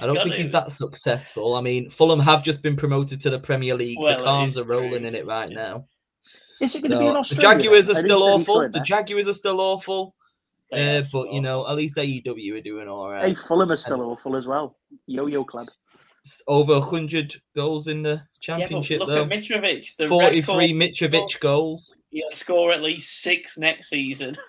[0.00, 1.54] I don't think he's that successful.
[1.54, 3.98] I mean, Fulham have just been promoted to the Premier League.
[3.98, 5.08] Well, the Khans are rolling true.
[5.08, 5.86] in it right now.
[6.62, 8.48] Is it going to be in So, the Jaguars are still know you said he's
[8.48, 8.68] awful.
[8.72, 8.80] The.
[8.80, 10.14] Jaguars are still awful.
[10.70, 13.20] They Uh, are but you know, at least AEW are doing all right.
[13.22, 13.38] Hey, right.
[13.38, 14.78] Fulham is still And- awful as well.
[15.06, 15.68] Yo-yo club.
[16.46, 19.22] Over hundred goals in the Yeah, but championship look though.
[19.24, 19.96] at Mitrovic.
[19.96, 21.94] The Forty-three record, Mitrovic goals.
[22.10, 24.36] he'll score at least six next season.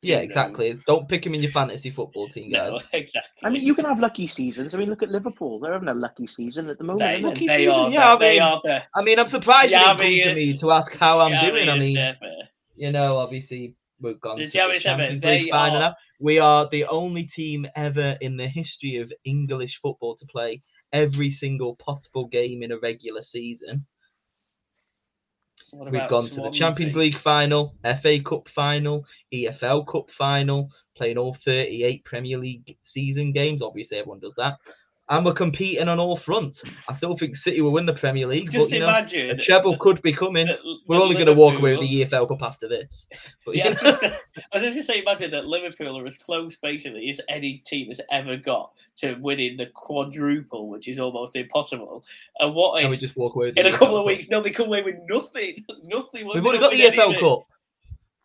[0.00, 0.78] Yeah, Who exactly.
[0.86, 2.72] Don't pick him in your fantasy football team, guys.
[2.72, 3.30] No, exactly.
[3.42, 4.72] I mean, you can have lucky seasons.
[4.74, 5.58] I mean, look at Liverpool.
[5.58, 7.00] They're having a lucky season at the moment.
[7.00, 7.20] they.
[7.20, 7.90] Lucky they season, are.
[7.90, 8.82] yeah, I the, they mean, are the.
[8.94, 11.68] I mean, I'm surprised you didn't come to me to ask how I'm doing.
[11.68, 12.16] I mean, ever.
[12.76, 16.68] you know, obviously we've gone The to the Champions they League final are- We are
[16.68, 22.26] the only team ever in the history of English football to play every single possible
[22.26, 23.84] game in a regular season.
[25.72, 31.34] We've gone to the Champions League final, FA Cup final, EFL Cup final, playing all
[31.34, 33.62] 38 Premier League season games.
[33.62, 34.58] Obviously, everyone does that.
[35.10, 36.62] And we're competing on all fronts.
[36.86, 39.30] I still think City will win the Premier League, Just but you know, imagine.
[39.30, 40.48] a treble could be coming.
[40.48, 43.08] that- We're only going to walk away with the EFL Cup after this.
[43.46, 44.18] But Yeah, I you was just gonna-
[44.52, 47.62] I was just going to say, imagine that Liverpool are as close, basically, as any
[47.66, 52.04] team has ever got to winning the quadruple, which is almost impossible.
[52.38, 54.06] And what and we just walk away in a couple EFL of Cup.
[54.06, 56.26] weeks, no, they come away with nothing, nothing.
[56.26, 57.46] We've already got the EFL Cup.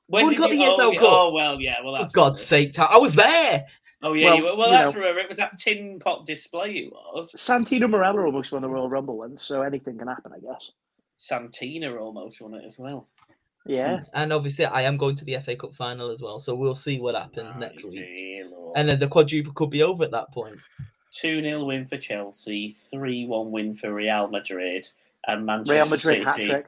[0.07, 1.09] When did got you, the oh, EFL yeah, Cup.
[1.09, 1.75] Oh well, yeah.
[1.81, 3.65] Well, For God's sake, I was there.
[4.03, 4.99] Oh yeah, Well, you well, you that's know.
[4.99, 6.71] remember it was that tin pot display.
[6.73, 10.39] It was Santino Marella almost won the Royal Rumble once, so anything can happen, I
[10.39, 10.71] guess.
[11.15, 13.07] Santina almost won it as well.
[13.65, 14.01] Yeah.
[14.13, 16.37] And obviously, I am going to the FA Cup final as well.
[16.39, 18.43] So we'll see what happens My next week.
[18.51, 18.73] Lord.
[18.75, 20.57] And then the quadruple could be over at that point.
[21.13, 24.89] 2 0 win for Chelsea, 3 1 win for Real Madrid,
[25.27, 26.47] and Manchester Real Madrid hat City.
[26.49, 26.65] trick.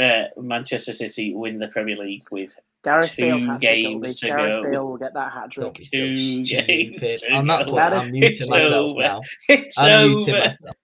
[0.00, 4.16] Uh, Manchester City win the Premier League with Gareth Bale Two hat trick, it'll games
[4.16, 4.62] to Gareth go.
[4.62, 5.74] Bale will get that hat trick.
[5.92, 7.72] Two games to On that go.
[7.72, 9.00] point, I'm muting It's myself over.
[9.00, 9.22] now.
[9.48, 10.30] It's I'm over.
[10.32, 10.76] myself.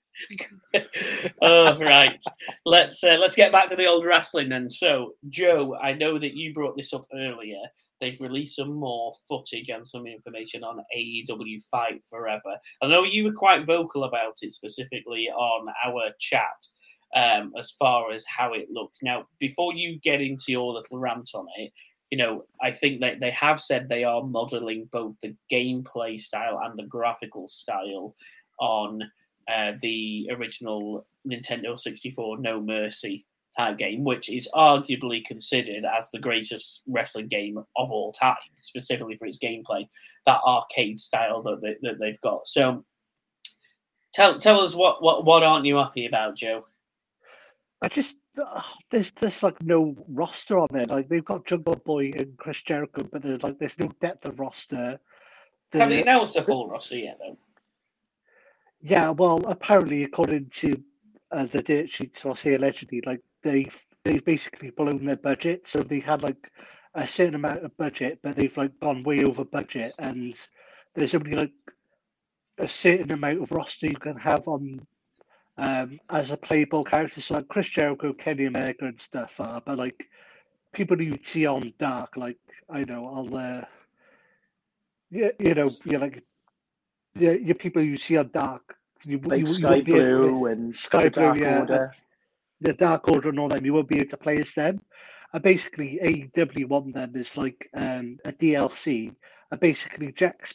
[1.42, 2.22] oh right,
[2.66, 4.70] let's uh, let's get back to the old wrestling then.
[4.70, 7.58] So, Joe, I know that you brought this up earlier.
[8.00, 12.56] They've released some more footage and some information on AEW Fight Forever.
[12.82, 16.66] I know you were quite vocal about it, specifically on our chat,
[17.14, 18.98] um, as far as how it looked.
[19.02, 21.72] Now, before you get into your little rant on it,
[22.10, 26.60] you know, I think that they have said they are modeling both the gameplay style
[26.64, 28.16] and the graphical style
[28.58, 29.02] on
[29.48, 36.18] uh, the original Nintendo 64 No Mercy type game, which is arguably considered as the
[36.18, 39.88] greatest wrestling game of all time, specifically for its gameplay,
[40.26, 42.46] that arcade style that, they, that they've got.
[42.46, 42.84] So,
[44.12, 46.64] tell tell us what, what what aren't you happy about, Joe?
[47.82, 48.14] I just
[48.90, 50.84] there's there's like no roster on there.
[50.84, 54.38] Like they've got Jungle Boy and Chris Jericho, but there's like there's no depth of
[54.38, 54.98] roster.
[55.72, 57.38] Have they announced the full roster yet, though?
[58.80, 60.82] Yeah, well, apparently, according to
[61.30, 65.62] uh, the dirt sheets, or say allegedly, like they've they've basically blown their budget.
[65.66, 66.50] So they had like
[66.94, 70.34] a certain amount of budget, but they've like gone way over budget, and
[70.94, 71.52] there's only like
[72.58, 74.86] a certain amount of roster you can have on
[75.60, 77.20] um, as a playable character.
[77.20, 80.08] So like Chris Jericho, Kenny Omega, and stuff are, but like
[80.72, 83.64] people you see on Dark, like I know, I'll uh,
[85.10, 86.22] yeah, you know, you're like
[87.14, 88.62] yeah, your people you see on Dark.
[89.04, 91.94] You, Like you, you Sky able to- and Sky the Blue, yeah, Order.
[92.60, 94.80] the Dark Order and all them, you won't be able to play as them.
[95.32, 99.14] And basically, AEW one them is like um, a DLC.
[99.50, 100.46] And basically, Jack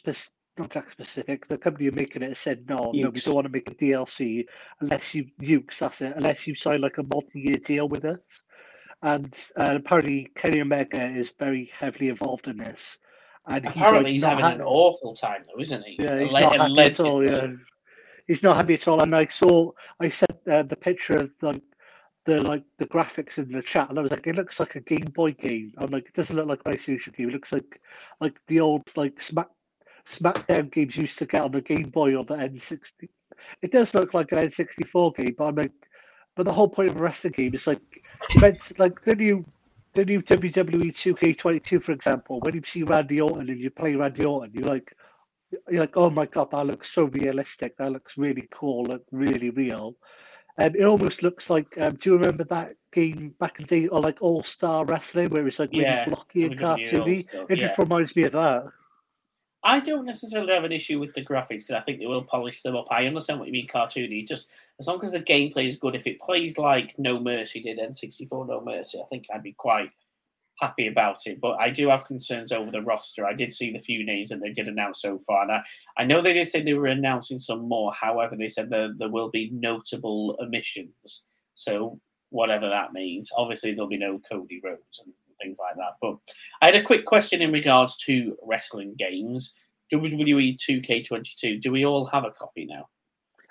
[0.64, 3.52] Jack Specific, the company who making it has said no, no, we don't want to
[3.52, 4.46] make a DLC
[4.80, 8.18] unless you Yuke's, that's it, unless you sign like a multi-year deal with us.
[9.02, 12.80] And uh, apparently, Kenny Omega is very heavily involved in this.
[13.46, 15.96] And he's, Apparently, like, he's having ha- an awful time, though, isn't he?
[16.00, 17.22] yeah, he's Alle- not happy at all.
[17.30, 17.48] Yeah,
[18.26, 19.02] he's not happy at all.
[19.02, 21.62] And I saw, I sent uh, the picture of like
[22.24, 24.80] the like the graphics in the chat, and I was like, it looks like a
[24.80, 25.72] Game Boy game.
[25.78, 27.28] I'm like, it doesn't look like a PlayStation game.
[27.28, 27.80] It looks like
[28.20, 29.48] like the old like Smack
[30.10, 33.08] SmackDown games used to get on the Game Boy or the N60.
[33.62, 35.72] It does look like an N64 game, but I'm like,
[36.34, 37.80] but the whole point of a wrestling game is like,
[38.78, 39.44] like the new.
[39.94, 44.26] The new WWE 2K22, for example, when you see Randy Orton and you play Randy
[44.26, 44.94] Orton, you're like,
[45.70, 47.78] you're like, oh my god, that looks so realistic.
[47.78, 49.96] That looks really cool, look really real.
[50.58, 53.88] And it almost looks like, um, do you remember that game back in the day,
[53.88, 57.26] or like All Star Wrestling, where it's like really Yeah, blocky and cartoony?
[57.48, 57.66] It yeah.
[57.68, 58.66] just reminds me of that.
[59.66, 62.62] I don't necessarily have an issue with the graphics because I think they will polish
[62.62, 62.86] them up.
[62.88, 64.26] I understand what you mean, cartoony.
[64.26, 64.46] Just
[64.78, 68.46] as long as the gameplay is good, if it plays like No Mercy did N64
[68.46, 69.90] No Mercy, I think I'd be quite
[70.60, 71.40] happy about it.
[71.40, 73.26] But I do have concerns over the roster.
[73.26, 75.62] I did see the few names that they did announce so far, and I,
[75.98, 77.92] I know they did say they were announcing some more.
[77.92, 81.24] However, they said there, there will be notable omissions.
[81.56, 81.98] So
[82.30, 85.94] whatever that means, obviously there'll be no Cody Rhodes and things like that.
[86.00, 86.16] But
[86.62, 89.54] I had a quick question in regards to wrestling games.
[89.92, 91.60] WWE 2K22.
[91.60, 92.88] Do we all have a copy now?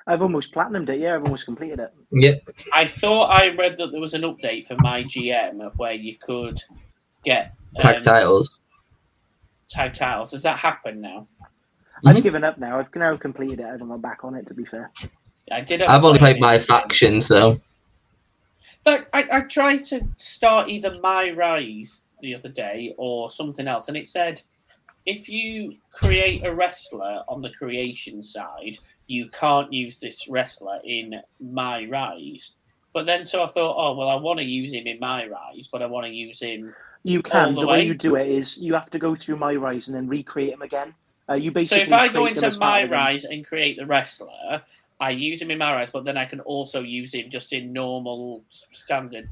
[0.08, 1.00] I've almost platinumed it.
[1.00, 1.93] Yeah, I've almost completed it.
[2.12, 2.41] Yep.
[2.74, 6.62] I thought I read that there was an update for my GM where you could
[7.24, 8.60] get Tag um, titles.
[9.69, 10.32] Tag titles.
[10.32, 11.28] Has that happened now?
[12.06, 12.24] I've Mhm.
[12.24, 12.78] given up now.
[12.80, 13.65] I've now completed it.
[13.65, 14.45] I haven't gone back on it.
[14.48, 14.91] To be fair,
[15.52, 15.82] I did.
[15.82, 17.60] I've only played my faction, so
[18.86, 23.88] But I, I tried to start either My Rise the other day or something else,
[23.89, 24.41] and it said
[25.06, 31.21] if you create a wrestler on the creation side, you can't use this wrestler in
[31.39, 32.52] My Rise.
[32.93, 35.67] But then, so I thought, oh well, I want to use him in My Rise,
[35.71, 36.74] but I want to use him.
[37.04, 37.54] you can.
[37.56, 37.86] the The, way way?
[37.86, 40.62] you do it is you have to go through My Rise and then recreate him
[40.62, 40.93] again.
[41.28, 42.86] Uh, you So if I go into My.
[42.86, 44.62] Rise and create the wrestler,
[44.99, 47.73] I use him in My Rise, but then I can also use him just in
[47.73, 49.27] normal standard.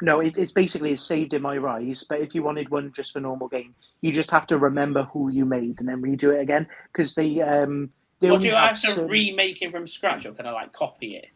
[0.00, 2.04] No, it, it's basically it's saved in My Rise.
[2.08, 5.28] But if you wanted one just for normal game, you just have to remember who
[5.28, 7.90] you made and then redo it again because they um.
[8.20, 10.52] They Or only do I have to certain- remake him from scratch, or can I
[10.52, 11.26] like copy it?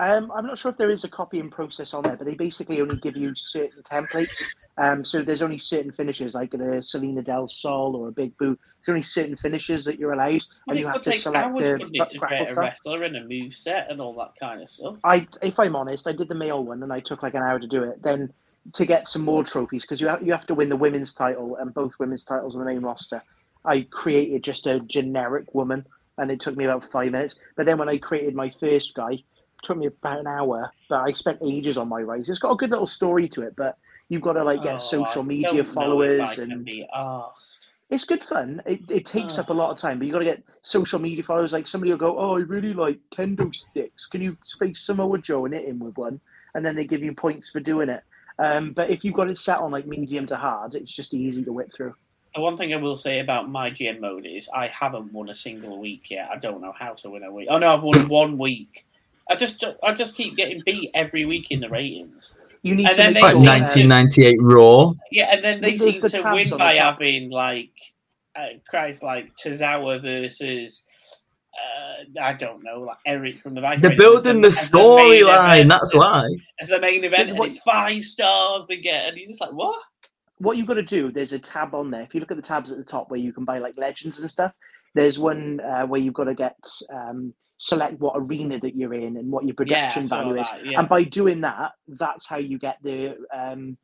[0.00, 2.80] Um, I'm not sure if there is a copying process on there, but they basically
[2.80, 4.54] only give you certain templates.
[4.76, 8.58] Um, so there's only certain finishes, like the Selena Del Sol or a Big Boo.
[8.80, 11.90] There's only certain finishes that you're allowed, Well, and you have to select hours, the
[11.92, 12.58] it, to create a stuff.
[12.58, 14.96] wrestler and a move set and all that kind of stuff.
[15.04, 17.60] I, if I'm honest, I did the male one and I took like an hour
[17.60, 18.02] to do it.
[18.02, 18.32] Then
[18.72, 21.56] to get some more trophies because you have, you have to win the women's title
[21.56, 23.22] and both women's titles on the main roster.
[23.64, 25.86] I created just a generic woman
[26.18, 27.36] and it took me about five minutes.
[27.56, 29.22] But then when I created my first guy,
[29.64, 30.70] took me about an hour.
[30.88, 32.28] But I spent ages on my rise.
[32.28, 33.76] It's got a good little story to it, but
[34.10, 37.68] You've got to like get Oh, social media don't know if followers and be asked.
[37.88, 38.62] it's good fun.
[38.66, 41.24] It, it takes up a lot of time, but you got to get social media
[41.24, 41.54] followers.
[41.54, 44.06] Like somebody will go, "Oh, I really like kendo sticks.
[44.06, 46.20] Can you face Samoa Joe and hit him with one?"
[46.54, 48.02] And then they give you points for doing it.
[48.38, 51.42] Um, but if you've got it set on like medium to hard, it's just easy
[51.42, 51.94] to whip through.
[52.34, 55.34] The one thing I will say about my GM mode is I haven't won a
[55.34, 56.28] single week yet.
[56.30, 57.48] I don't know how to win a week.
[57.50, 58.84] Oh no, I've won one week.
[59.28, 62.32] I just I just keep getting beat every week in the ratings.
[62.62, 64.92] You need And to then make they Like sure, seem uh, 1998 Raw.
[65.10, 66.94] Yeah, and then they seem the to win by top.
[66.94, 67.70] having like
[68.36, 70.82] uh, Christ, like Tozawa versus
[71.54, 73.82] uh, I don't know, like Eric from the Vikings.
[73.82, 75.68] They're building the storyline.
[75.68, 76.28] That's why.
[76.60, 79.80] As the main event, and it's five stars they get, and he's just like, what?
[80.38, 82.02] what you've got to do, there's a tab on there.
[82.02, 84.18] If you look at the tabs at the top where you can buy like legends
[84.18, 84.52] and stuff,
[84.94, 86.56] there's one uh, where you've got to get
[86.92, 87.32] um,
[87.64, 90.46] select what arena that you're in and what your Yeah, production saw value is.
[90.48, 90.80] that, yeah.
[90.80, 93.78] And by doing that, that's how you get the um,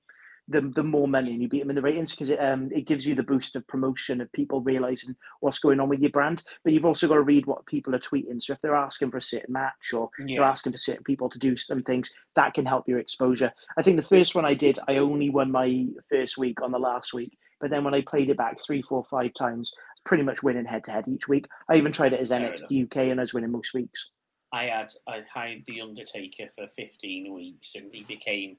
[0.49, 2.87] the, the more money and you beat them in the ratings because it um, it
[2.87, 6.43] gives you the boost of promotion of people realizing what's going on with your brand.
[6.65, 8.43] But you've also got to read what people are tweeting.
[8.43, 11.39] So if they're asking for a certain match or they're asking for certain people to
[11.39, 13.53] do some things, that can help your exposure.
[13.79, 16.79] I think the first one I did, I only won my first week on the
[16.79, 17.39] last week.
[17.61, 19.73] But then when I played it back three, four, five times,
[20.05, 21.47] pretty much winning head to head each week.
[21.69, 24.11] I even tried it as Fair NXT UK and I was winning most weeks.
[24.53, 28.57] I had I hired the Undertaker for 15 weeks, and he became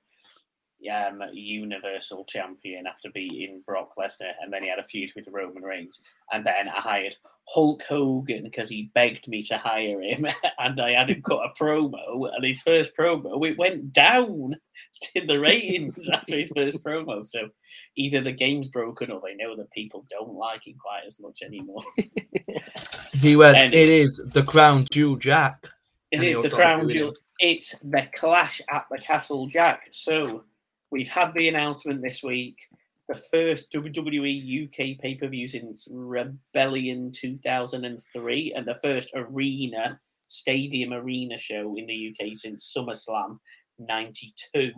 [0.89, 5.63] um, Universal Champion after beating Brock Lesnar, and then he had a feud with Roman
[5.63, 5.99] Reigns.
[6.31, 7.15] And then I hired
[7.53, 10.25] Hulk Hogan because he begged me to hire him,
[10.59, 12.33] and I had him cut a promo.
[12.33, 14.55] And his first promo, it went down
[15.15, 17.25] in the ratings after his first promo.
[17.25, 17.49] So
[17.97, 21.41] either the game's broken or they know that people don't like him quite as much
[21.41, 21.83] anymore.
[23.13, 25.67] He went, it is the crown jewel Jack.
[26.11, 27.13] It is the crown jewel.
[27.39, 29.87] It's the clash at the Castle Jack.
[29.91, 30.43] So
[30.89, 32.57] we've had the announcement this week.
[33.11, 40.93] The first WWE UK pay per view since Rebellion 2003, and the first arena, stadium
[40.93, 43.39] arena show in the UK since SummerSlam
[43.79, 44.71] 92.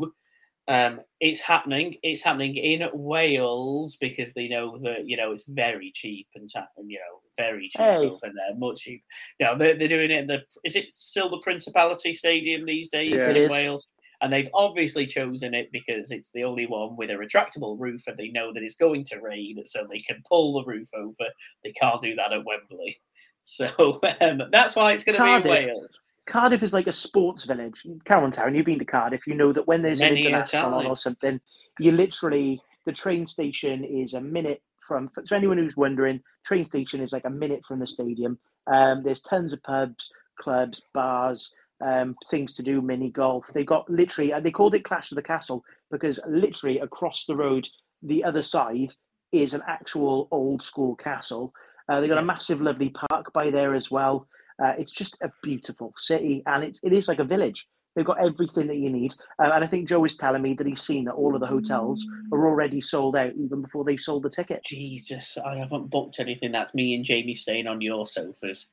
[0.67, 1.97] Um, it's happening.
[2.01, 6.67] It's happening in Wales because they know that you know it's very cheap and ta-
[6.77, 7.97] and, you know very cheap Hey.
[7.97, 9.03] over there, much cheap.
[9.39, 10.41] No, they're, they're doing it in the.
[10.63, 13.29] Is it still the Principality Stadium these days Yeah.
[13.29, 13.51] It in is.
[13.51, 13.87] Wales?
[14.23, 18.17] And they've obviously chosen it because it's the only one with a retractable roof, and
[18.17, 21.29] they know that it's going to rain, so they can pull the roof over.
[21.63, 22.99] They can't do that at Wembley,
[23.43, 25.99] so um, that's why it's going to be in Wales.
[26.25, 27.85] Cardiff is like a sports village.
[28.05, 30.73] Carroll Town, you've been to Cardiff, you know that when there's Many a an international
[30.75, 31.39] on or something,
[31.79, 37.01] you literally, the train station is a minute from, so anyone who's wondering, train station
[37.01, 38.39] is like a minute from the stadium.
[38.67, 40.09] Um, there's tons of pubs,
[40.39, 43.45] clubs, bars, um, things to do, mini golf.
[43.53, 47.35] They got literally, and they called it Clash of the Castle because literally across the
[47.35, 47.67] road,
[48.01, 48.91] the other side
[49.31, 51.53] is an actual old school castle.
[51.89, 54.27] Uh, they got a massive, lovely park by there as well.
[54.63, 57.67] Uh, it's just a beautiful city, and it's it is like a village.
[57.95, 60.65] They've got everything that you need, uh, and I think Joe is telling me that
[60.65, 64.23] he's seen that all of the hotels are already sold out even before they've sold
[64.23, 64.69] the tickets.
[64.69, 66.51] Jesus, I haven't booked anything.
[66.51, 68.67] That's me and Jamie staying on your sofas.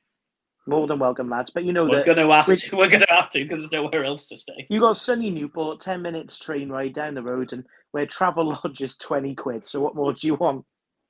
[0.67, 1.51] More than welcome, lads.
[1.51, 2.77] But you know We're that gonna have with- to.
[2.77, 4.67] We're gonna have to because there's nowhere else to stay.
[4.69, 8.81] you got sunny Newport, ten minutes train ride down the road, and where travel lodge
[8.81, 9.67] is twenty quid.
[9.67, 10.65] So what more do you want?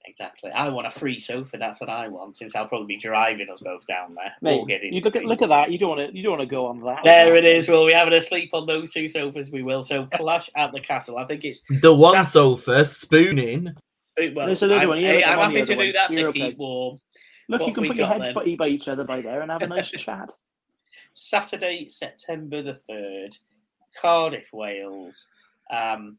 [0.07, 0.51] Exactly.
[0.51, 1.59] I want a free sofa.
[1.59, 2.35] That's what I want.
[2.35, 4.33] Since I'll probably be driving us both down there.
[4.41, 5.71] Mate, or getting you look at look at that.
[5.71, 6.17] You don't want to.
[6.17, 7.01] You don't want to go on that.
[7.05, 7.69] There it is.
[7.69, 9.51] Well, we having a sleep on those two sofas.
[9.51, 9.83] We will.
[9.83, 11.19] So clash at the castle.
[11.19, 13.75] I think it's The one Sa- sofa spooning.
[14.35, 14.47] well.
[14.47, 14.99] There's another I'm, one.
[15.01, 15.93] You hey, look I'm happy to other do one.
[15.93, 16.57] that to You're keep okay.
[16.57, 16.99] warm.
[17.51, 18.57] Look, what you can put your heads then?
[18.57, 20.31] by each other by there and have a nice chat.
[21.15, 23.37] Saturday, September the third,
[24.01, 25.27] Cardiff, Wales.
[25.73, 26.19] Um,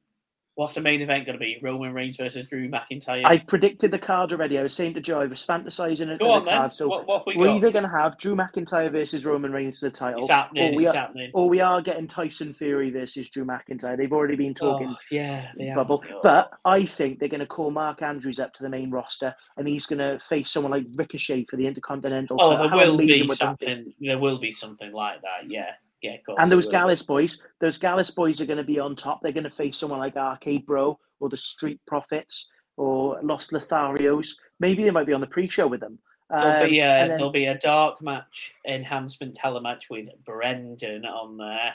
[0.56, 1.58] what's the main event going to be?
[1.64, 3.24] Roman Reigns versus Drew McIntyre.
[3.26, 4.60] I predicted the card already.
[4.60, 6.58] I was saying to Joe, I was fantasizing Go the on then.
[6.58, 6.74] card.
[6.76, 7.56] So what, what we we're got?
[7.56, 10.74] either going to have Drew McIntyre versus Roman Reigns for the title, It's happening.
[10.74, 11.32] or we It's are, happening.
[11.34, 13.98] or we are getting Tyson Fury versus Drew McIntyre.
[13.98, 16.04] They've already been talking Oh, yeah, bubble.
[16.14, 16.20] Oh.
[16.22, 19.68] But I think they're going to call Mark Andrews up to the main roster, and
[19.68, 22.38] he's going to face someone like Ricochet for the Intercontinental.
[22.40, 22.70] Oh, title.
[22.78, 23.28] there will be?
[23.30, 23.94] something.
[24.00, 25.50] There will be something like that.
[25.50, 26.38] Yeah, yeah, of course.
[26.40, 26.68] And those.
[26.68, 29.22] Gallus boys, those Gallus boys are going to be on top.
[29.22, 34.30] They're going to face someone like Arcade Bro or the Street Profits or Los Lotharios.
[34.60, 36.00] Maybe they might be on the pre-show with them.
[36.30, 41.38] There'll be Um, a then- there'll be a dark match enhancement telematch with Brendan on
[41.38, 41.74] there.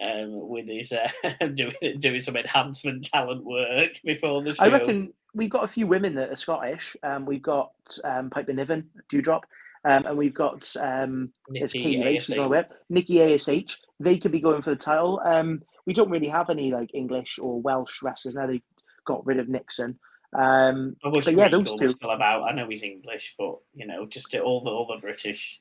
[0.00, 1.08] Um, with his uh,
[1.54, 4.62] doing doing some enhancement talent work before the show.
[4.62, 6.96] I reckon we've got a few women that are Scottish.
[7.02, 7.72] Um, we've got
[8.04, 9.42] um, Piper Niven, Doudrop,
[9.84, 12.26] um, and we've got um, Nikki on ASH.
[12.26, 13.78] the web, Nikki ASH.
[14.00, 15.20] they could be going for the title.
[15.24, 18.46] Um, we don't really have any like English or Welsh wrestlers now.
[18.46, 18.62] They've
[19.06, 19.98] got rid of Nixon.
[20.36, 21.88] Um, I wish but yeah, Regal those two.
[21.88, 22.46] still about.
[22.46, 25.60] I know he's English, but you know, just all the other British.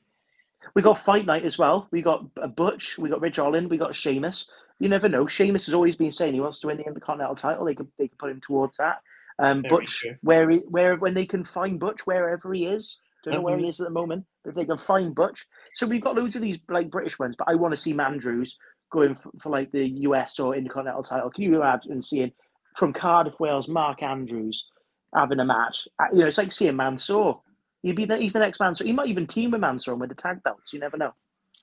[0.73, 1.87] We got Fight Night as well.
[1.91, 2.97] We got uh, Butch.
[2.97, 3.69] We got Ridge Holland.
[3.69, 4.49] We got Sheamus.
[4.79, 5.25] You never know.
[5.27, 7.65] Sheamus has always been saying he wants to win the Intercontinental title.
[7.65, 9.01] They could they could put him towards that.
[9.39, 10.15] Um, Very Butch, true.
[10.21, 12.99] where he, where when they can find Butch wherever he is.
[13.23, 15.45] Don't know where he is at the moment, but if they can find Butch.
[15.73, 18.53] So we've got loads of these like British ones, but I want to see Mandrews
[18.91, 21.29] going for, for like the US or Intercontinental title.
[21.29, 22.31] Can you imagine seeing
[22.77, 24.69] from Cardiff, Wales, Mark Andrews
[25.13, 25.87] having a match?
[25.99, 27.41] Uh, You know, it's like seeing Mansoor.
[27.83, 28.87] He'd be the, he's the next Mansoor.
[28.87, 30.73] He might even team with Mansoor with the tag belts.
[30.73, 31.13] You never know.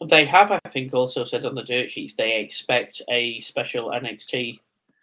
[0.09, 4.59] They have, I think, also said on the dirt sheets they expect a special NXT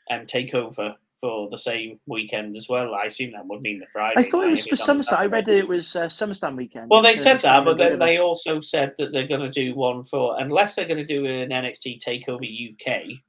[0.09, 2.93] um, takeover for the same weekend as well.
[2.95, 4.19] I assume that would mean the Friday.
[4.19, 5.19] I thought it was for SummerSlam.
[5.19, 6.89] I read it was uh, SummerSlam weekend.
[6.89, 10.03] Well, they said that, but then they also said that they're going to do one
[10.03, 13.19] for, unless they're going to do an NXT Takeover UK.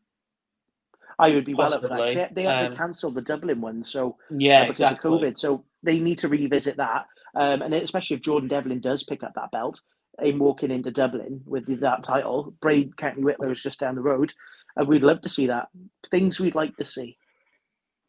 [1.19, 2.35] I would be well up for that.
[2.35, 5.15] They, Um, to cancel the Dublin one, so Yeah, uh, because exactly.
[5.15, 5.39] of COVID.
[5.39, 9.35] So they need to revisit that, um, and especially if Jordan Devlin does pick up
[9.35, 9.81] that belt,
[10.21, 12.55] him walking into Dublin with that title.
[12.61, 14.33] Bray County Wicklow is just down the road,
[14.77, 15.69] and we'd love to see that.
[16.11, 17.19] Things we'd like to see.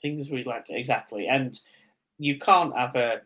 [0.04, 1.60] Things we'd like to exactly, and
[2.20, 3.22] you can't have a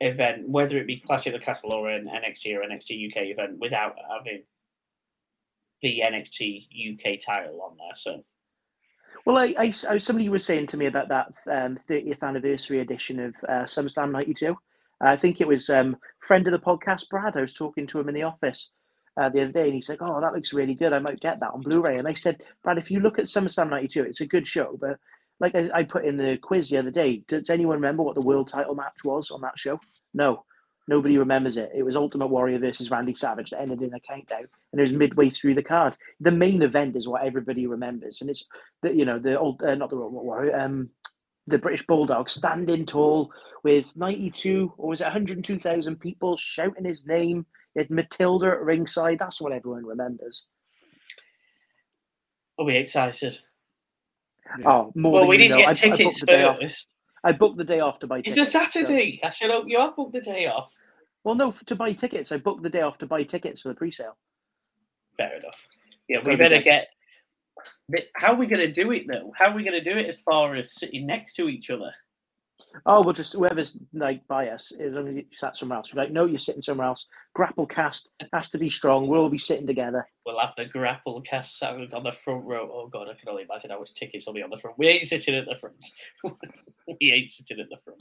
[0.00, 3.58] event, whether it be Clash of the Castle or an NXT or NXT UK event,
[3.60, 4.44] without having
[5.82, 7.94] the NXT UK title on there.
[7.96, 8.24] So
[9.26, 13.20] Well, I, I, I- somebody was saying to me about that um, 30th anniversary edition
[13.20, 14.56] of uh, SummerSlam '92.
[15.00, 17.36] I think it was um, friend of the podcast, Brad.
[17.36, 18.70] I was talking to him in the office
[19.20, 20.92] uh, the other day, and he's like, "Oh, that looks really good.
[20.94, 23.70] I might get that on Blu-ray." And I said, "Brad, if you look at SummerSlam
[23.70, 24.98] '92, it's a good show, but
[25.40, 28.20] like I, I put in the quiz the other day, does anyone remember what the
[28.20, 29.80] world title match was on that show?
[30.14, 30.44] No."
[30.88, 31.72] Nobody remembers it.
[31.74, 34.92] It was Ultimate Warrior versus Randy Savage that ended in a countdown, and it was
[34.92, 35.96] midway through the card.
[36.20, 38.46] The main event is what everybody remembers, and it's
[38.82, 40.90] the you know the old uh, not the Ultimate Warrior, um,
[41.48, 43.32] the British Bulldog standing tall
[43.64, 47.46] with ninety two or was it one hundred two thousand people shouting his name.
[47.76, 49.18] Had Matilda at ringside.
[49.18, 50.46] That's what everyone remembers.
[52.58, 53.38] are we excited?
[54.64, 55.56] Oh, more well, than we need know.
[55.56, 56.60] to get I tickets the day off.
[56.60, 56.88] first.
[57.24, 58.48] I booked the day off to buy It's tickets.
[58.48, 59.20] a so- Saturday.
[59.22, 60.72] I should hope you have booked the day off.
[61.24, 62.30] well, no, to buy tickets.
[62.32, 64.16] I booked the day off to buy tickets for the pre-sale.
[65.16, 65.66] Fair enough.
[66.08, 66.88] Yeah, we better get.
[68.14, 69.32] How are we going to do it though?
[69.36, 71.92] How are we going to do it as far as sitting next to each other?
[72.84, 75.94] Oh, we'll just whoever's like by us is you sat somewhere else.
[75.94, 77.06] We're like, no, you're sitting somewhere else.
[77.34, 79.08] Grapple cast has to be strong.
[79.08, 80.06] We'll all be sitting together.
[80.24, 82.70] We'll have the grapple cast sound on the front row.
[82.72, 84.78] Oh god, I can only imagine how much tickets will be on the front.
[84.78, 85.84] We ain't sitting at the front.
[87.00, 88.00] we ain't sitting at the front.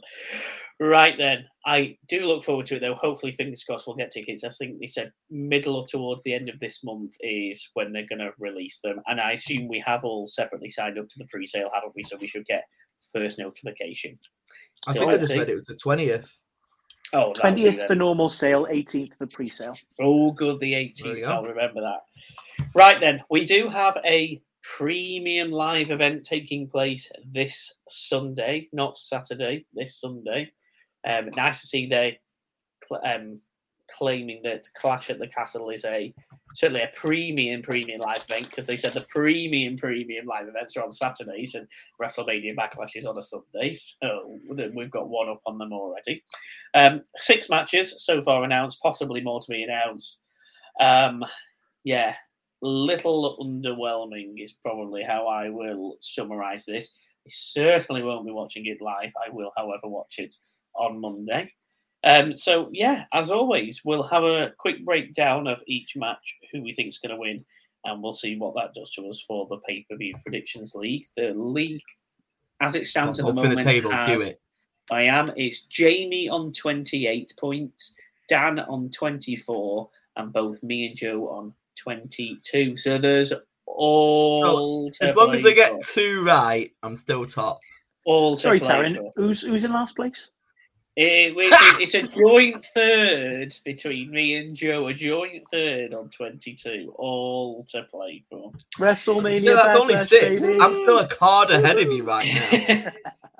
[0.79, 2.95] Right then, I do look forward to it though.
[2.95, 4.43] Hopefully, fingers crossed, we'll get tickets.
[4.43, 8.07] I think they said middle or towards the end of this month is when they're
[8.07, 11.25] going to release them, and I assume we have all separately signed up to the
[11.25, 12.03] pre-sale, haven't we?
[12.03, 12.65] So we should get
[13.13, 14.19] first notification.
[14.87, 16.31] I think I just read it was the twentieth.
[17.13, 19.77] Oh, Twentieth for normal sale, eighteenth for pre-sale.
[20.01, 21.13] Oh, good, the 18th.
[21.13, 21.27] we go.
[21.27, 22.65] I'll remember that.
[22.73, 29.65] Right then, we do have a premium live event taking place this Sunday, not Saturday,
[29.73, 30.51] this Sunday.
[31.07, 32.19] Um, nice to see they
[33.05, 33.39] um,
[33.97, 36.13] claiming that Clash at the Castle is a
[36.53, 40.83] certainly a premium premium live event because they said the premium premium live events are
[40.83, 41.67] on Saturdays and
[42.01, 44.39] WrestleMania Backlash is on a Sunday, so
[44.73, 46.23] we've got one up on them already.
[46.73, 50.17] Um, six matches so far announced, possibly more to be announced.
[50.79, 51.23] Um,
[51.83, 52.15] yeah,
[52.61, 56.95] little underwhelming is probably how I will summarize this.
[57.27, 59.11] I certainly won't be watching it live.
[59.25, 60.35] I will, however, watch it
[60.75, 61.51] on Monday.
[62.05, 66.71] Um, so yeah, as always, we'll have a quick breakdown of each match, who we
[66.73, 67.43] think is going to win,
[67.83, 71.05] and we'll see what that does to us for the pay per view predictions league.
[71.17, 71.81] The league,
[72.61, 74.39] as it stands at the moment, the table, has, do it.
[74.91, 75.31] I am.
[75.35, 77.95] It's Jamie on 28 points,
[78.29, 82.77] Dan on 24, and both me and Joe on 22.
[82.77, 83.33] So there's
[83.65, 85.81] all to As long as I get for.
[85.81, 87.59] two right, I'm still top.
[88.05, 88.95] all to Sorry, play Taryn.
[88.95, 89.11] for.
[89.15, 90.29] Who's who's in last place?
[90.97, 94.87] Eh, it- it's, a, it's a joint third between me and Joe.
[94.87, 96.93] A joint third on 22.
[96.97, 98.51] All to play for.
[98.77, 99.41] WrestleMania.
[99.41, 100.41] Yeah, that's only six.
[100.41, 100.57] baby.
[100.61, 102.91] I'm still a card ahead of you right now.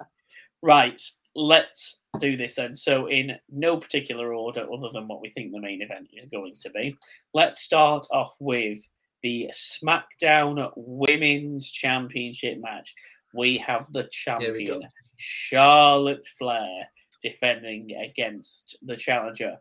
[0.62, 1.02] right,
[1.36, 2.76] let's do this then.
[2.76, 6.56] So, in no particular order, other than what we think the main event is going
[6.62, 6.98] to be,
[7.34, 8.80] let's start off with
[9.24, 12.94] the SmackDown Women's Championship match.
[13.34, 14.82] We have the Here we champion,
[15.18, 16.90] Charlotte Flair,
[17.30, 19.58] defending against the challenger,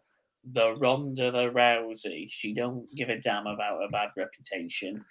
[0.52, 2.30] the Ronda the Rousey.
[2.30, 5.04] She don't give a damn about a bad reputation.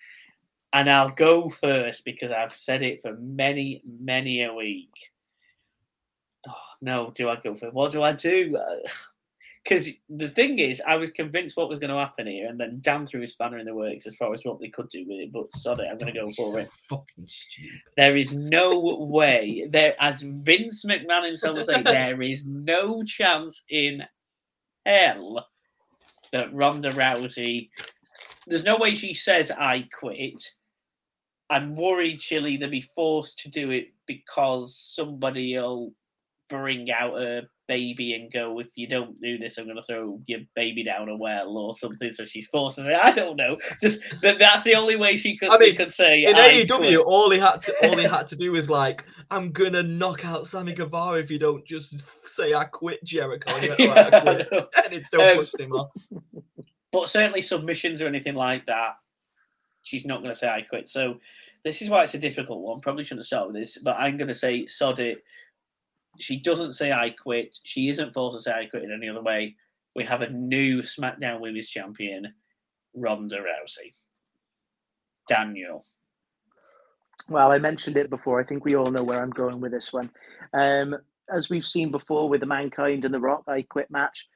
[0.74, 4.94] and I'll go first because I've said it for many, many a week.
[6.48, 8.58] Oh, no, do I go for what do I do?
[8.58, 8.90] Uh,
[9.64, 12.80] Because the thing is, I was convinced what was going to happen here, and then
[12.82, 15.20] Dan threw a spanner in the works as far as what they could do with
[15.20, 15.32] it.
[15.32, 16.70] But sorry, I'm going to go for so it.
[16.90, 17.80] Fucking stupid.
[17.96, 23.64] There is no way there, as Vince McMahon himself will say, there is no chance
[23.70, 24.04] in
[24.86, 25.48] hell
[26.34, 27.70] that Ronda Rousey.
[28.46, 30.44] There's no way she says I quit.
[31.50, 35.94] I'm worried she'll either be forced to do it because somebody will
[36.50, 40.20] bring out a baby and go, if you don't do this, I'm going to throw
[40.28, 42.12] your baby down a well or something.
[42.12, 43.58] So she's forced to say, I don't know.
[43.82, 46.24] Just that, that's the only way she could, I mean, could say.
[46.26, 49.52] In AEW, quit." all he had to all he had to do was like, "I'm
[49.52, 53.80] gonna knock out Sammy Guevara if you don't just say I quit, Jericho." And, went,
[53.80, 54.50] Yeah, "Right, I quit."
[54.86, 55.92] and it still Um, pushed him off.
[56.92, 58.98] but certainly submissions or anything like that,
[59.82, 60.90] she's not going to say I quit.
[60.90, 61.20] So
[61.64, 62.82] this is why it's a difficult one.
[62.82, 65.24] Probably shouldn't start with this, but I'm going to say sod it.
[66.20, 67.58] She doesn't say I quit.
[67.64, 69.56] She isn't forced to say I quit in any other way.
[69.96, 72.34] We have a new SmackDown Women's Champion,
[72.96, 73.94] Ronda Rousey.
[75.28, 75.86] Daniel.
[77.30, 78.40] Well, I mentioned it before.
[78.40, 80.12] I think we all know where I'm going with this one.
[80.54, 80.96] Um,
[81.34, 84.28] as we've seen before with the Mankind and the Rock I Quit match,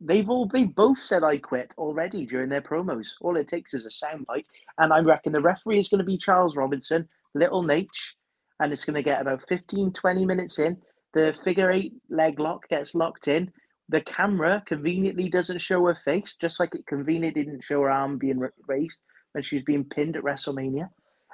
[0.00, 3.14] they've all they both said I quit already during their promos.
[3.20, 4.44] All it takes is a soundbite,
[4.78, 8.14] and I reckon the referee is going to be Charles Robinson, Little Naitch,
[8.60, 10.76] and it's going to get about 15, 20 minutes in.
[11.16, 13.50] The figure eight leg lock gets locked in.
[13.88, 18.18] The camera conveniently doesn't show her face, just like it conveniently didn't show her arm
[18.18, 18.38] being
[18.68, 19.00] raised
[19.32, 20.90] when she was being pinned at WrestleMania.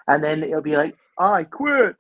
[0.07, 1.97] And then it'll be like, I quit.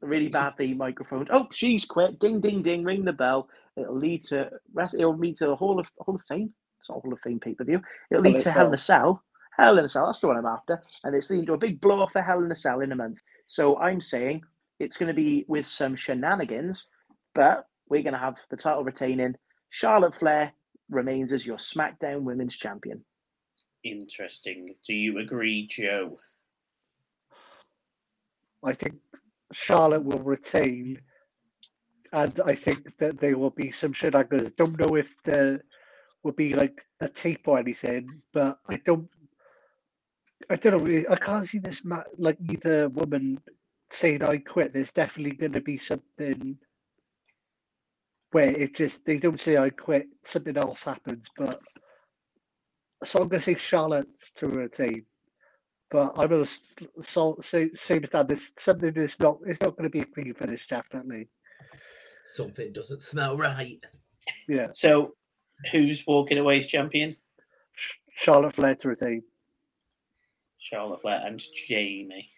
[0.00, 1.28] Really badly microphone.
[1.30, 2.18] Oh, she's quit.
[2.18, 2.82] Ding, ding, ding.
[2.82, 3.50] Ring the bell.
[3.76, 4.94] It'll lead to rest.
[4.94, 6.54] It'll lead to the Hall of Hall of Fame.
[6.78, 7.82] It's not Hall of Fame pay per view.
[8.10, 9.20] It'll lead to Hell in a Cell.
[9.20, 9.22] Cell.
[9.58, 10.06] Hell in a Cell.
[10.06, 10.82] That's the one I'm after.
[11.04, 12.96] And it's leading to a big blow off for Hell in a Cell in a
[12.96, 13.18] month.
[13.48, 14.40] So I'm saying
[14.80, 16.86] it's going to be with some shenanigans,
[17.34, 19.34] but we're going to have the title retaining.
[19.68, 20.52] Charlotte Flair
[20.88, 23.04] remains as your SmackDown Women's Champion.
[23.84, 24.68] Interesting.
[24.86, 26.16] Do you agree, Joe?
[28.64, 28.96] I think
[29.52, 31.00] Charlotte will retain,
[32.12, 34.50] and I think that there will be some shenanigans.
[34.56, 35.62] Don't know if there
[36.22, 39.08] will be like a tape or anything, but I don't.
[40.48, 40.84] I don't know.
[40.84, 43.40] really- I can't see this ma- like either woman
[43.92, 44.72] saying I quit.
[44.72, 46.56] There's definitely going to be something
[48.32, 50.06] where it just they don't say I quit.
[50.24, 51.60] Something else happens, but
[53.04, 55.04] so I'm going to say Charlotte to retain.
[55.90, 58.28] But I'm going to so, say same as that.
[58.28, 59.38] This something is not.
[59.46, 60.66] It's not going to be a clean finish.
[60.68, 61.28] Definitely.
[62.24, 63.82] Something doesn't smell right.
[64.48, 64.68] Yeah.
[64.72, 65.14] So,
[65.72, 67.16] who's walking away as champion?
[68.16, 69.22] Charlotte Flair to retain.
[70.58, 72.30] Charlotte Flair and Jamie.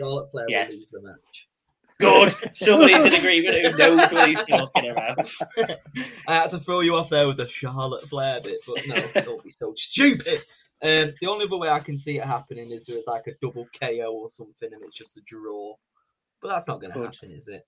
[0.00, 0.68] Charlotte Flair Yes.
[0.68, 1.48] will lose the match.
[1.98, 2.34] Good.
[2.56, 5.30] Somebody's in agreement who knows what he's talking about.
[6.26, 9.44] I had to throw you off there with the Charlotte Flair bit, but no, don't
[9.44, 10.40] be so stupid.
[10.82, 13.66] Um, the only other way I can see it happening is with like a double
[13.78, 15.74] KO or something, and it's just a draw.
[16.40, 17.66] But that's not going to happen, is it?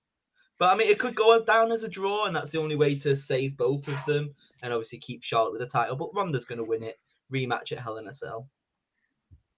[0.59, 2.95] But I mean, it could go down as a draw, and that's the only way
[3.01, 5.97] to save both of them, and obviously keep Charlotte with the title.
[5.97, 6.99] But Ronda's going to win it.
[7.31, 8.49] Rematch at Hell in a Cell.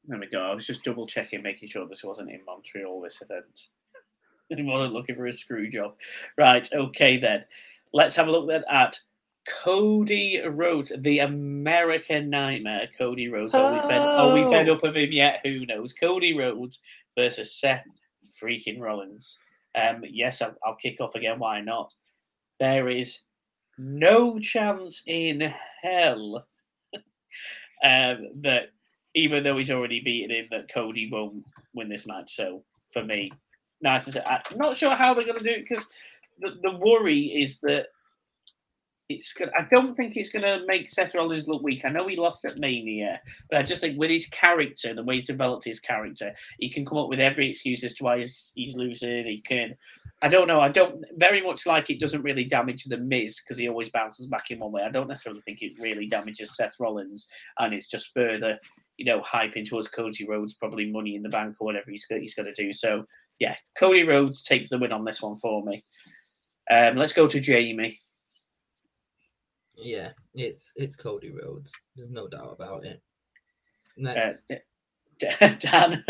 [0.06, 0.40] There we go.
[0.40, 3.68] I was just double checking, making sure this wasn't in Montreal, this event.
[4.50, 5.94] He wasn't looking for a screw job.
[6.36, 7.44] Right, okay then.
[7.94, 8.98] Let's have a look then at
[9.48, 12.88] Cody Rhodes, the American Nightmare.
[12.96, 13.54] Cody Rhodes.
[13.54, 14.74] Are we fed, are we fed Oh.
[14.74, 15.40] up of him yet?
[15.44, 15.94] Who knows?
[15.94, 16.80] Cody Rhodes
[17.16, 17.86] versus Seth
[18.40, 19.38] freaking Rollins.
[19.74, 21.38] Um, yes, I'll, I'll kick off again.
[21.38, 21.94] Why not?
[22.60, 23.20] There is
[23.78, 25.52] no chance in
[25.82, 26.46] hell
[27.82, 28.68] um, that
[29.14, 31.44] even though he's already beaten him, that Cody won't
[31.74, 32.34] win this match.
[32.34, 32.62] So
[32.92, 33.32] for me,
[33.80, 34.14] nice.
[34.16, 35.88] I'm not sure how they're going to do it because
[36.40, 37.86] the, the worry is that
[39.08, 39.50] it's going.
[39.56, 41.84] I don't think it's going to make Seth Rollins look weak.
[41.84, 45.16] I know he lost at Mania, but I just think with his character, the way
[45.16, 48.52] he's developed his character, he can come up with every excuse as to why he's,
[48.54, 49.26] he's losing.
[49.26, 49.76] He can.
[50.22, 50.60] I don't know.
[50.60, 52.00] I don't very much like it.
[52.00, 54.82] Doesn't really damage the Miz because he always bounces back in one way.
[54.82, 58.58] I don't necessarily think it really damages Seth Rollins, and it's just further
[58.96, 62.20] you know, hyping towards Cody Rhodes, probably money in the bank or whatever he's got,
[62.20, 62.72] he's got to do.
[62.72, 63.04] So,
[63.38, 65.84] yeah, Cody Rhodes takes the win on this one for me.
[66.70, 68.00] Um, let's go to Jamie.
[69.76, 71.72] Yeah, it's it's Cody Rhodes.
[71.96, 73.02] There's no doubt about it.
[73.98, 74.46] Uh, Next,
[75.18, 75.26] D-
[75.58, 76.04] Dan.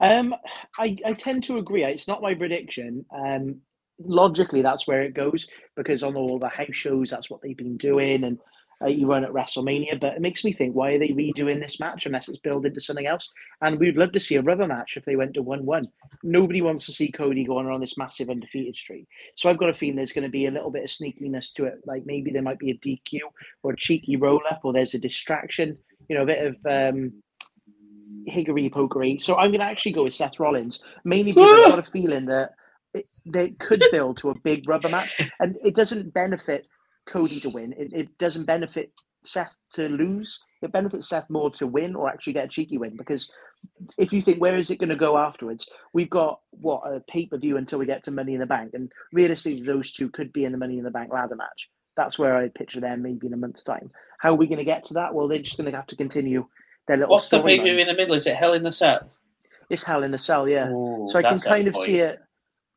[0.00, 0.34] Um,
[0.78, 1.84] I, I tend to agree.
[1.84, 3.04] It's not my prediction.
[3.14, 3.60] Um,
[3.98, 5.46] logically, that's where it goes
[5.76, 8.38] because on all the house shows, that's what they've been doing, and
[8.82, 10.00] uh, you run at WrestleMania.
[10.00, 12.80] But it makes me think, why are they redoing this match unless it's built into
[12.80, 13.32] something else?
[13.60, 15.86] And we'd love to see a rubber match if they went to one-one.
[16.22, 19.06] Nobody wants to see Cody going on this massive undefeated streak.
[19.36, 21.64] So I've got a feeling there's going to be a little bit of sneakiness to
[21.64, 21.80] it.
[21.86, 23.20] Like maybe there might be a DQ
[23.62, 25.74] or a cheeky roll-up, or there's a distraction.
[26.08, 26.56] You know, a bit of.
[26.66, 27.12] Um,
[28.28, 29.20] higgery pokery.
[29.20, 32.26] So I'm going to actually go with Seth Rollins, mainly because I've got a feeling
[32.26, 32.50] that
[32.94, 36.66] it, they could build to a big rubber match, and it doesn't benefit
[37.08, 37.74] Cody to win.
[37.76, 38.92] It, it doesn't benefit
[39.24, 40.40] Seth to lose.
[40.62, 43.30] It benefits Seth more to win or actually get a cheeky win because
[43.98, 47.26] if you think where is it going to go afterwards, we've got what a pay
[47.26, 50.32] per view until we get to Money in the Bank, and realistically, those two could
[50.32, 51.68] be in the Money in the Bank ladder match.
[51.96, 53.90] That's where I picture them maybe in a month's time.
[54.18, 55.14] How are we going to get to that?
[55.14, 56.46] Well, they're just going to have to continue
[56.86, 57.12] their little.
[57.12, 58.14] What's the pay per view in the middle?
[58.14, 59.10] Is it Hell in the Cell?
[59.68, 60.68] It's Hell in a Cell, yeah.
[60.70, 61.86] Ooh, so I can kind of point.
[61.86, 62.20] see it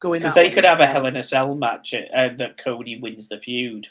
[0.02, 0.20] going.
[0.20, 0.52] Because they way.
[0.52, 3.88] could have a Hell in a Cell match uh, and that Cody wins the feud,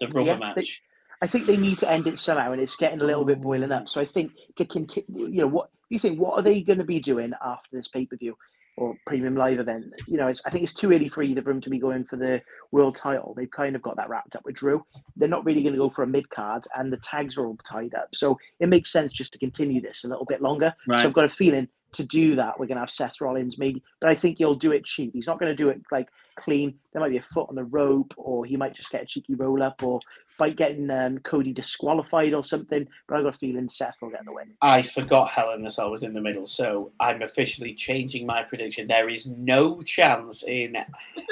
[0.00, 0.82] the rubber Yeah, they- match.
[1.22, 3.72] I think they need to end it somehow, and it's getting a little bit boiling
[3.72, 3.88] up.
[3.88, 6.20] So I think to continue, you know, what you think?
[6.20, 8.36] What are they going to be doing after this pay per view
[8.76, 9.94] or premium live event?
[10.06, 12.04] You know, it's, I think it's too early for either of them to be going
[12.04, 13.32] for the world title.
[13.34, 14.84] They've kind of got that wrapped up with Drew.
[15.16, 17.56] They're not really going to go for a mid card, and the tags are all
[17.66, 18.14] tied up.
[18.14, 20.74] So it makes sense just to continue this a little bit longer.
[20.86, 21.00] Right.
[21.00, 23.82] So I've got a feeling to do that, we're going to have Seth Rollins maybe,
[24.00, 25.12] but I think he'll do it cheap.
[25.14, 26.74] He's not going to do it like clean.
[26.92, 29.34] There might be a foot on the rope, or he might just get a cheeky
[29.34, 30.00] roll up, or
[30.38, 32.86] by getting um, Cody disqualified or something.
[33.08, 34.52] But I've got a feeling Seth will get the win.
[34.62, 38.42] I forgot Hell in the Cell was in the middle, so I'm officially changing my
[38.42, 38.86] prediction.
[38.86, 40.76] There is no chance in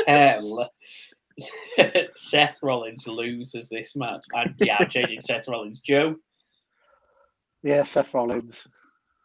[0.07, 0.71] hell
[2.15, 4.25] Seth Rollins loses this match.
[4.35, 5.81] I'm, yeah, I'm changing Seth Rollins.
[5.81, 6.17] Joe,
[7.63, 8.57] Yeah, Seth Rollins.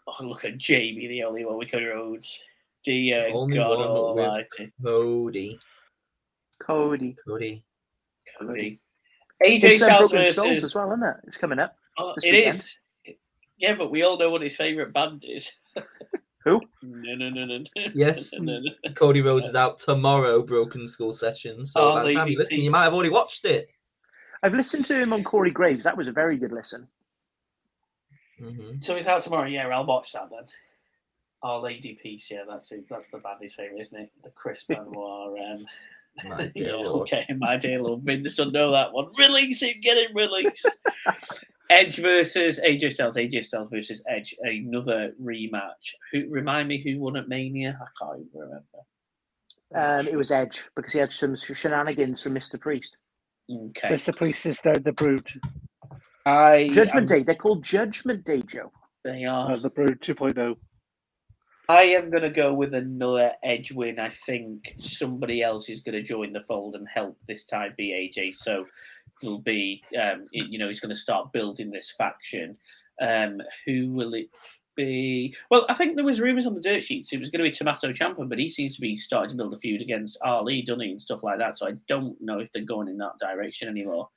[0.08, 2.42] oh, look at Jamie, the only one we could roads.
[2.84, 5.60] Dear Only God one with- Almighty, Cody.
[6.70, 7.16] Cody.
[7.28, 7.64] Cody.
[8.40, 8.82] Cody.
[9.46, 10.64] AJ It's Styles Broken Souls versus.
[10.66, 11.16] as well, isn't it?
[11.26, 11.76] It's coming up.
[11.98, 12.56] Oh, it weekend.
[12.56, 12.80] is.
[13.58, 15.52] Yeah, but we all know what his favourite band is.
[16.46, 16.62] Who?
[16.82, 17.58] No, no, no, no.
[17.58, 17.66] no.
[17.94, 18.32] Yes.
[18.34, 18.72] No, no.
[18.96, 21.66] Cody Rhodes is out tomorrow, Broken Skull Session.
[21.66, 23.70] So Oh, by the time Lady you listen, you might have already watched it.
[24.44, 25.84] I've listened to him on Corey Graves.
[25.84, 26.88] That was a very good listen.
[28.40, 29.48] hmm So it's out tomorrow.
[29.48, 30.46] Yeah, I'll watch that then.
[31.44, 32.32] Our Lady Peace.
[32.32, 32.86] Yeah, that's it.
[32.90, 34.12] That's the band's favourite, isn't it?
[34.24, 35.38] The Chris Benoit.
[35.40, 35.66] Um,
[36.28, 37.02] My dear yeah, Lord.
[37.02, 38.02] okay, my dear Lord.
[38.04, 39.08] Vince don't know that one.
[39.18, 40.68] Release him, get him released.
[41.70, 43.16] Edge versus AJ Styles.
[43.16, 44.36] AJ Styles versus Edge.
[44.42, 45.94] Another rematch.
[46.12, 47.80] Who remind me who won at Mania?
[47.80, 48.66] I can't even remember.
[49.76, 52.60] Um, it was Edge because he had some shenanigans from Mr.
[52.60, 52.98] Priest.
[53.52, 53.90] Okay.
[53.90, 54.16] Mr.
[54.16, 55.28] Priest is the, the brood.
[56.26, 57.24] I Judgment I'm- Day.
[57.24, 58.72] They're called Judgment Day, Joe.
[59.06, 59.54] They are.
[59.54, 60.56] Uh, the brood 2.0.
[61.70, 64.00] I am going to go with another edge win.
[64.00, 67.92] I think somebody else is going to join the fold and help this time be
[67.92, 68.34] AJ.
[68.34, 68.66] So
[69.22, 72.58] it'll be, um, you know, he's going to start building this faction.
[73.00, 74.30] Um, who will it
[74.76, 75.36] be?
[75.52, 77.56] Well, I think there was rumours on the dirt sheets it was going to be
[77.56, 80.74] Tommaso Ciampa, but he seems to be starting to build a feud against Ali, he,
[80.74, 81.56] and stuff like that.
[81.56, 84.10] So I don't know if they're going in that direction anymore.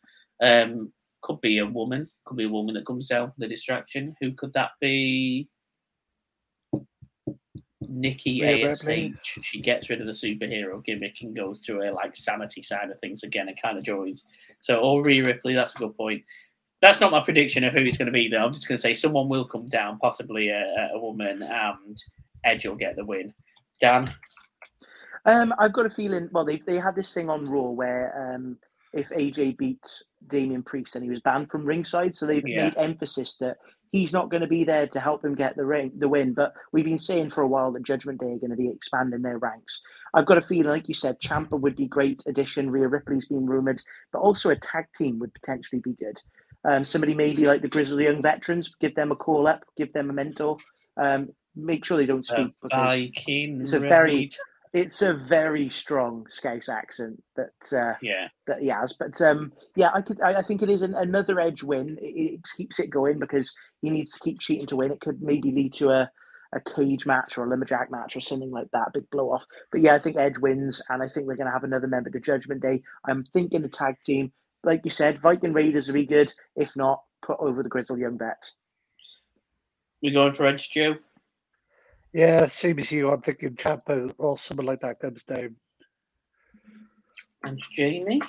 [0.43, 0.91] Um,
[1.21, 2.09] could be a woman.
[2.25, 4.17] Could be a woman that comes down for the distraction.
[4.23, 5.51] Who could that be?
[7.93, 8.85] Nikki Rhea ASH.
[8.85, 9.15] Ripley.
[9.23, 12.99] She gets rid of the superhero gimmick and goes to a like sanity side of
[13.01, 14.27] things again and kind of joins.
[14.61, 16.23] So, or Rhea Ripley, that's a good point.
[16.81, 18.45] That's not my prediction of who it's going to be, though.
[18.45, 21.97] I'm just going to say someone will come down, possibly a, a woman, and
[22.45, 23.33] Edge will get the win.
[23.81, 24.13] Dan,
[25.25, 26.29] Um, I've got a feeling.
[26.33, 28.59] Well, they they had this thing on Raw where um,
[28.93, 32.65] if AJ beats Damian Priest and he was banned from ringside, so they've Yeah.
[32.65, 33.59] made emphasis that
[33.93, 36.33] he's not going to be there to help him get the ring, the win.
[36.33, 39.23] But we've been saying for a while that Judgment Day are going to be expanding
[39.23, 39.83] their ranks.
[40.15, 42.71] I've got a feeling, like you said, Ciampa would be great addition.
[42.71, 43.81] Rhea Ripley's been rumored,
[44.13, 46.19] but also a tag team would potentially be good.
[46.65, 50.11] Um, somebody maybe like the Grizzled Young Veterans, give them a call up, give them
[50.11, 50.57] a mentor.
[50.97, 52.79] Um, make sure they don't speak because
[53.63, 54.31] it's a very-
[54.73, 58.29] it's a very strong Scouse accent that uh, yeah.
[58.47, 58.95] that he has.
[58.95, 60.21] But um, yeah, I could.
[60.23, 61.99] I, I think it is an, another edge win.
[62.01, 63.53] It, it keeps it going because
[63.83, 64.93] he needs to keep cheating to win.
[64.93, 66.11] It could maybe lead to a,
[66.55, 69.45] a cage match or a lumberjack match or something like that, big blow off.
[69.71, 72.09] But yeah, I think Edge wins, and I think we're going to have another member
[72.11, 72.83] to Judgment Day.
[73.07, 74.33] I'm thinking the tag team,
[74.65, 76.33] like you said, Viking Raiders will be good.
[76.57, 78.55] If not, put over the Grizzled Young Vets.
[80.03, 80.97] We're going for Edge, Joe.
[82.13, 83.11] Yeah, same as you.
[83.11, 85.57] I'm thinking Ciampa or someone like that comes down.
[87.45, 88.21] And Jamie.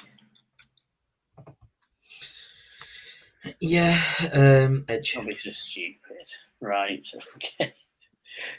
[3.60, 4.00] Yeah,
[4.34, 5.18] um, Edge.
[5.26, 6.28] This is stupid.
[6.62, 7.06] Right.
[7.36, 7.74] Okay.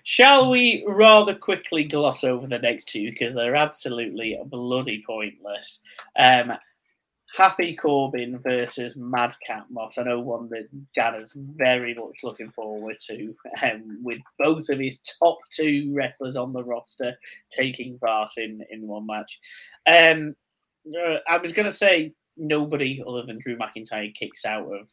[0.03, 5.81] Shall we rather quickly gloss over the next two because they're absolutely bloody pointless?
[6.19, 6.53] Um,
[7.35, 9.99] Happy Corbin versus Madcap Moss.
[9.99, 14.79] I know one that Jan is very much looking forward to, um, with both of
[14.79, 17.19] his top two wrestlers on the roster
[17.51, 19.41] taking part in, in one match.
[19.85, 20.37] Um,
[20.97, 24.89] uh, I was going to say nobody other than Drew McIntyre kicks out of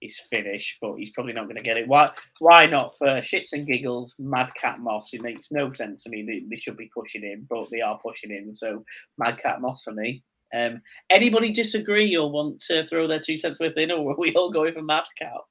[0.00, 1.88] his finish, but he's probably not going to get it.
[1.88, 2.10] Why?
[2.38, 4.14] Why not for shits and giggles?
[4.18, 5.12] Madcap Moss.
[5.12, 6.22] It makes no sense to me.
[6.22, 8.52] They, they should be pushing him, but they are pushing him.
[8.52, 8.84] So
[9.18, 10.22] Madcap Moss for me.
[10.54, 10.80] Um,
[11.10, 14.50] anybody disagree or want to throw their two cents worth within, or are we all
[14.50, 15.42] going for Madcap?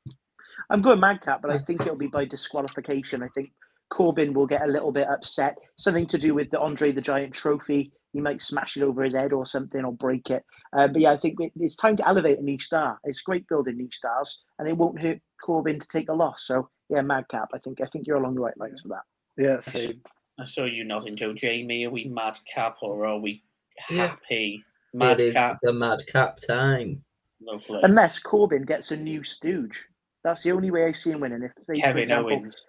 [0.69, 3.23] I'm going Madcap, but I think it'll be by disqualification.
[3.23, 3.51] I think
[3.89, 5.57] Corbin will get a little bit upset.
[5.77, 7.91] Something to do with the Andre the Giant trophy.
[8.13, 10.43] He might smash it over his head or something or break it.
[10.75, 12.99] Uh, but yeah, I think it's time to elevate a new star.
[13.03, 16.45] It's great building new stars, and it won't hurt Corbin to take a loss.
[16.47, 17.49] So yeah, Madcap.
[17.53, 19.03] I think I think you're along the right lines for that.
[19.37, 20.01] Yeah, same.
[20.39, 21.85] I saw you nodding, Joe Jamie.
[21.85, 23.43] Are we Madcap or are we
[23.77, 24.63] happy?
[24.93, 25.57] It is Madcap.
[25.61, 27.03] the madcap time.
[27.41, 27.79] Lovely.
[27.83, 29.85] Unless Corbin gets a new stooge.
[30.23, 31.43] That's the only way I see him winning.
[31.43, 32.61] If they, for Kevin example, Owens.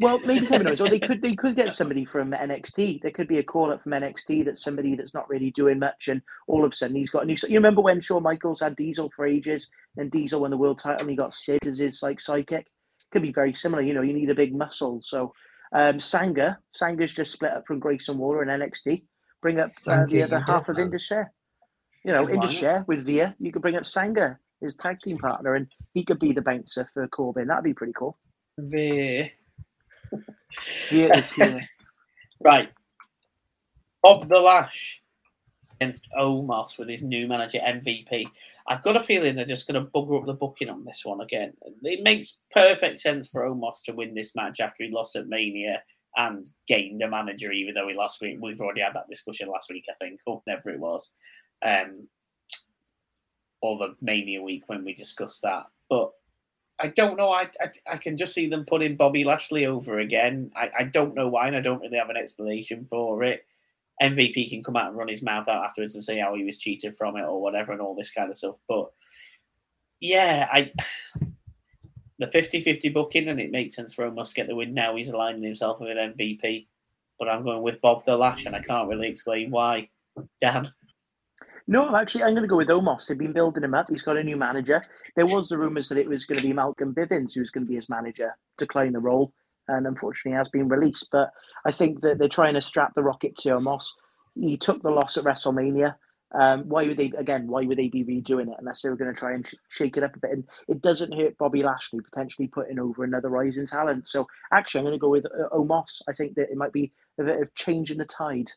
[0.00, 3.02] Well, maybe Kevin Owens, or they could they could get somebody from NXT.
[3.02, 6.08] There could be a call up from NXT that's somebody that's not really doing much,
[6.08, 7.36] and all of a sudden he's got a new.
[7.48, 11.02] You remember when Shawn Michaels had Diesel for ages, and Diesel won the world title,
[11.02, 12.64] and he got Sid as his like sidekick.
[13.12, 13.82] Could be very similar.
[13.82, 15.00] You know, you need a big muscle.
[15.02, 15.32] So
[15.72, 19.04] um, Sanga, Sanga's just split up from Grayson Waller and NXT.
[19.40, 20.86] Bring up uh, the other half of man.
[20.86, 21.32] Indus Sher.
[22.04, 22.60] You know, Yeah, why Indus not?
[22.60, 23.34] Sher with Veer.
[23.38, 26.88] You could bring up Sanga, his tag team partner, and he could be the bouncer
[26.92, 27.46] for Corbin.
[27.46, 28.18] That'd be pretty cool.
[28.58, 29.30] The...
[30.90, 31.68] Veer is here.
[32.40, 32.68] Right.
[34.02, 35.02] Bob the Lash
[35.80, 38.26] against Omos with his new manager MVP.
[38.68, 41.20] I've got a feeling they're just going to bugger up the booking on this one
[41.20, 41.54] again.
[41.82, 45.82] It makes perfect sense for Omos to win this match after he lost at Mania
[46.16, 48.38] and gained a manager, even though he last week.
[48.40, 51.12] We've already had that discussion last week, I think, or whatever it was.
[51.62, 52.08] Um,
[53.62, 55.64] or the Mania week when we discussed that.
[55.88, 56.10] But
[56.80, 57.30] I don't know.
[57.30, 60.50] I, I I can just see them putting Bobby Lashley over again.
[60.56, 63.46] I, I don't know why, and I don't really have an explanation for it.
[64.02, 66.58] MVP can come out and run his mouth out afterwards and say how he was
[66.58, 68.56] cheated from it or whatever and all this kind of stuff.
[68.68, 68.90] But
[70.00, 70.72] yeah, I
[72.18, 74.96] the 50-50 booking and it makes sense for Omos to get the win now.
[74.96, 76.66] He's aligning himself with MVP.
[77.18, 79.88] But I'm going with Bob the Lash and I can't really explain why.
[80.40, 80.72] Dan.
[81.66, 83.06] No, actually, I'm going to go with Omos.
[83.06, 83.86] They've been building him up.
[83.88, 84.84] He's got a new manager.
[85.16, 87.64] There was the rumours that it was going to be Malcolm Bivens who was going
[87.64, 89.32] to be his manager, decline the role,
[89.68, 91.08] and unfortunately has been released.
[91.10, 91.30] But
[91.64, 93.84] I think that they're trying to strap the rocket to Omos.
[94.34, 95.94] He took the loss at WrestleMania.
[96.38, 97.46] Um, why would they again?
[97.46, 99.96] Why would they be redoing it unless they were going to try and sh- shake
[99.96, 100.32] it up a bit?
[100.32, 104.08] And it doesn't hurt Bobby Lashley potentially putting over another rising talent.
[104.08, 106.02] So actually, I'm going to go with uh, Omos.
[106.08, 108.50] I think that it might be a bit of change in the tide.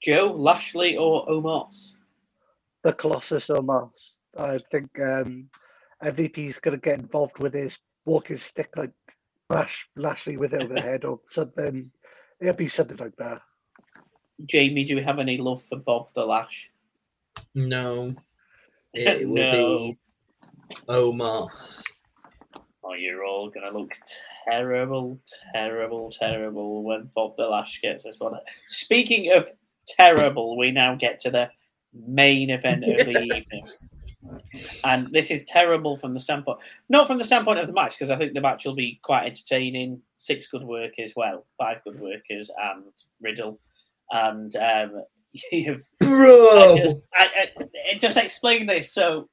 [0.00, 1.94] Joe, Lashley or Omos?
[2.84, 3.90] The Colossus Omos.
[4.36, 5.48] I think um,
[6.02, 8.90] MVP is going to get involved with his walking stick, like
[9.50, 11.90] Lash, Lashley with it over the head or something.
[12.40, 13.40] It'll be something like that.
[14.46, 16.70] Jamie, do we have any love for Bob the Lash?
[17.54, 18.14] No.
[18.94, 19.50] It will No.
[19.52, 19.98] be
[20.88, 21.82] Omos.
[22.82, 23.92] Oh, you're all gonna look
[24.48, 25.20] terrible,
[25.52, 28.38] terrible, terrible when Bob the Lash gets this one.
[28.70, 29.52] Speaking of
[29.98, 31.50] terrible, we now get to the
[32.06, 33.66] main event of the evening.
[34.84, 38.10] And this is terrible from the standpoint, not from the standpoint of the match, because
[38.10, 40.02] I think the match will be quite entertaining.
[40.16, 42.84] Six good workers, well, five good workers, and
[43.20, 43.60] Riddle.
[44.10, 45.02] And um,
[45.52, 46.72] you've Bro!
[46.74, 47.50] I just, I,
[47.92, 48.92] I, just explain this.
[48.92, 49.28] So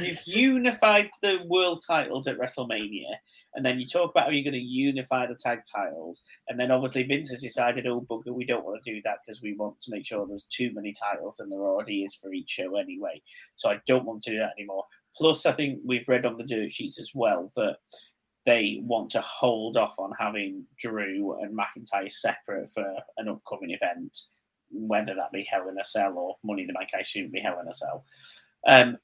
[0.00, 3.14] you've unified the world titles at WrestleMania,
[3.54, 6.70] and then you talk about how you're going to unify the tag titles, and then
[6.70, 9.80] obviously Vince has decided, oh bugger, we don't want to do that because we want
[9.80, 13.20] to make sure there's too many titles than there already is for each show anyway.
[13.56, 14.84] So I don't want to do that anymore.
[15.16, 17.78] Plus, I think we've read on the dirt sheets as well that
[18.46, 22.84] they want to hold off on having Drew and McIntyre separate for
[23.18, 24.18] an upcoming event
[24.72, 27.40] whether that be Hell in a Cell or Money in the Bank, I assume be
[27.40, 28.04] Hell in a Cell.
[28.66, 28.96] Um,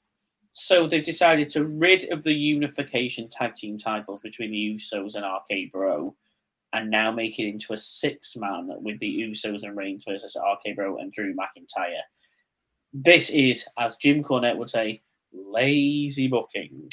[0.59, 5.25] so they've decided to rid of the unification tag team titles between the Usos and
[5.25, 6.15] RK Bro,
[6.73, 10.75] and now make it into a six man with the Usos and Reigns versus RK
[10.75, 12.01] Bro and Drew McIntyre.
[12.93, 15.01] This is, as Jim Cornette would say,
[15.31, 16.91] lazy booking,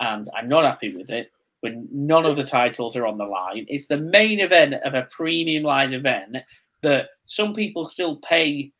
[0.00, 1.30] and I'm not happy with it.
[1.60, 5.06] When none of the titles are on the line, it's the main event of a
[5.10, 6.38] premium line event
[6.82, 8.72] that some people still pay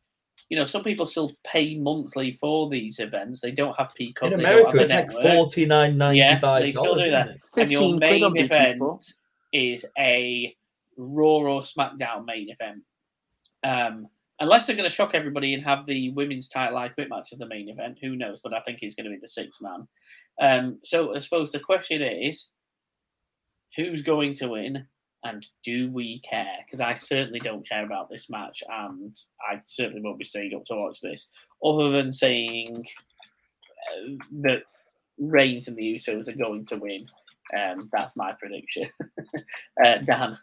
[0.51, 3.41] you know, some people still pay monthly for these events.
[3.41, 4.33] They don't have Peacock.
[4.33, 5.23] In they don't have America, the it's like network.
[5.23, 7.29] forty nine ninety Yeah, they still do that.
[7.29, 7.41] isn't it?
[7.57, 9.13] and your 15 quid on main event
[9.53, 10.55] is a
[10.97, 12.83] Raw or SmackDown main event.
[13.63, 14.09] Um,
[14.41, 17.39] unless they're going to shock everybody and have the women's title I quit match as
[17.39, 18.41] the main event, who knows?
[18.43, 19.87] But I think it's going to be the six man.
[20.41, 22.51] Um, so I suppose the question is,
[23.77, 24.87] who's going to win,
[25.25, 26.59] and do we care?
[26.65, 29.15] Because I certainly don't care about this match, and
[29.49, 31.29] I certainly won't be staying up to watch this,
[31.65, 32.87] other than saying
[33.93, 34.63] uh, that
[35.19, 37.07] Reigns and the Usos are going to win.
[37.57, 38.87] Um, that's my prediction.
[39.85, 40.39] uh, Dan,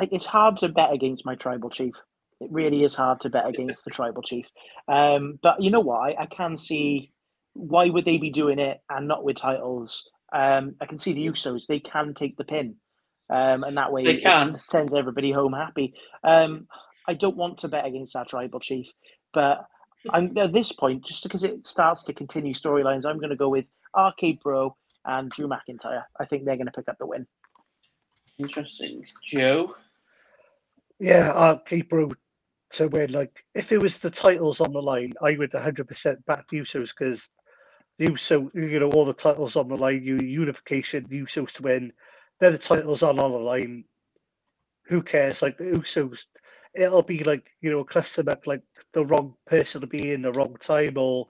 [0.00, 1.94] it's hard to bet against my tribal chief.
[2.40, 4.46] It really is hard to bet against the tribal chief.
[4.88, 6.00] Um, but you know what?
[6.00, 7.12] I, I can see
[7.54, 10.08] why would they be doing it and not with titles.
[10.32, 12.76] Um, I can see the Usos; they can take the pin,
[13.30, 14.60] um, and that way They it can.
[14.70, 15.94] sends everybody home happy.
[16.24, 16.68] Um,
[17.08, 18.88] I don't want to bet against our tribal chief,
[19.34, 19.66] but
[20.10, 23.06] I'm at this point just because it starts to continue storylines.
[23.06, 23.66] I'm going to go with
[23.98, 26.04] RK Bro and Drew McIntyre.
[26.20, 27.26] I think they're going to pick up the win.
[28.38, 29.04] interesting.
[29.26, 29.74] Joe,
[31.00, 31.58] Yeah, uh,
[31.88, 32.12] Bro
[32.74, 33.12] to win.
[33.12, 37.22] Like, if it was the titles on the line, I would 100% back Usos because
[37.98, 41.62] the Uso, you know, all the titles on the line, you unification, the Usos to
[41.62, 41.92] win.
[42.40, 43.84] Then the titles on on the line.
[44.86, 45.40] Who cares?
[45.40, 46.24] Like the Usos,
[46.74, 48.62] it'll be like you know, a back, like
[48.92, 51.28] the wrong person to be in the wrong time, or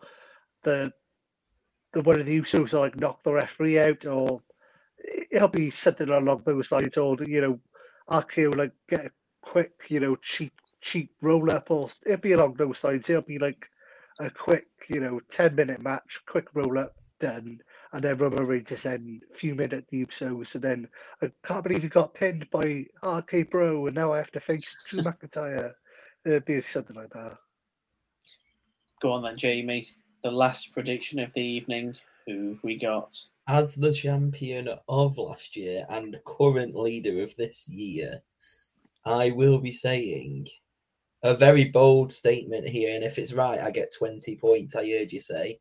[0.65, 0.93] the
[1.93, 4.43] the one of the Usos will like knock the referee out, or
[5.31, 7.61] it'll be something along those lines, or you know,
[8.11, 9.11] RKO like get a
[9.43, 13.09] quick, you know, cheap cheap roll up, or it'll be along those lines.
[13.09, 13.67] It'll be like
[14.19, 17.61] a quick, you know, ten minute match, quick roll up, done,
[17.95, 20.89] and then Roman Reigns is then a few minute Usos, and then
[21.23, 24.77] I can't believe he got pinned by RK Bro, and now I have to face
[24.91, 25.73] Drew McIntyre.
[26.27, 27.37] It'd be something like that.
[29.01, 29.87] go on then, Jamie.
[30.25, 31.95] The last prediction of the evening.
[32.27, 33.17] Who've we got?
[33.47, 38.23] As the champion of last year and current leader of this year,
[39.05, 40.49] I will be saying
[41.23, 44.75] a very bold statement here, and if it's right, I get 20 points.
[44.75, 45.61] I heard you say.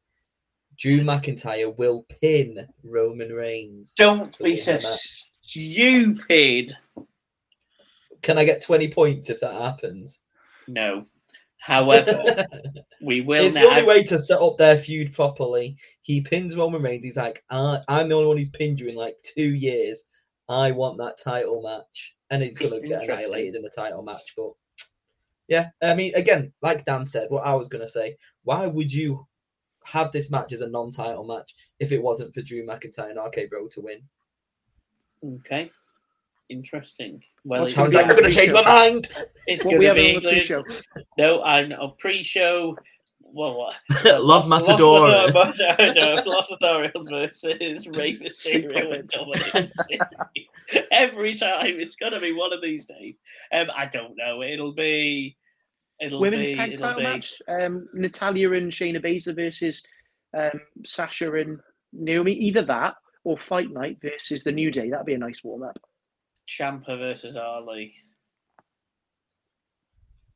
[0.78, 3.93] Drew McIntyre will pin Roman Reigns.
[3.95, 6.76] Don't be so stupid.
[8.21, 10.19] Can I get 20 points if that happens?
[10.67, 11.05] No.
[11.59, 12.45] However,
[13.01, 13.61] we will it's now.
[13.61, 15.78] the only way to set up their feud properly.
[16.01, 17.05] He pins Roman Reigns.
[17.05, 20.03] He's like, I, I'm the only one who's pinned you in like two years.
[20.49, 24.34] I want that title match, and he's gonna get annihilated in the title match.
[24.36, 24.51] But
[25.47, 29.26] yeah, I mean, again, like Dan said, what I was gonna say, why would you
[29.86, 33.49] have this match as a non-title match if it wasn't for Drew McIntyre and RK
[33.49, 34.01] Bro to win?
[35.38, 35.71] Okay.
[36.49, 37.23] Interesting.
[37.45, 39.09] Well, I'm How's gonna that be gonna change my mind?
[39.47, 40.47] it's going to be on English.
[40.47, 40.63] pre-show?
[41.17, 42.77] No, I'm a pre-show.
[43.21, 43.79] Well, what?
[44.21, 45.07] Love Matador.
[45.09, 49.71] Los Matador- no, Los Matadores versus Rey Mysterio and Dominic
[50.91, 53.15] Every time it's gonna be one of these days.
[53.51, 54.43] Um, I don't know.
[54.43, 55.36] It'll be.
[56.04, 56.56] It'll Women's be.
[56.56, 57.04] tag it'll title be.
[57.04, 59.82] match: um, Natalya and Shayna Baszler versus
[60.38, 61.60] um, Sasha and
[61.93, 62.34] Naomi.
[62.34, 64.89] Either that or Fight Night versus the New Day.
[64.89, 65.78] That'd be a nice warm up.
[66.47, 67.93] Ciampa versus Ali.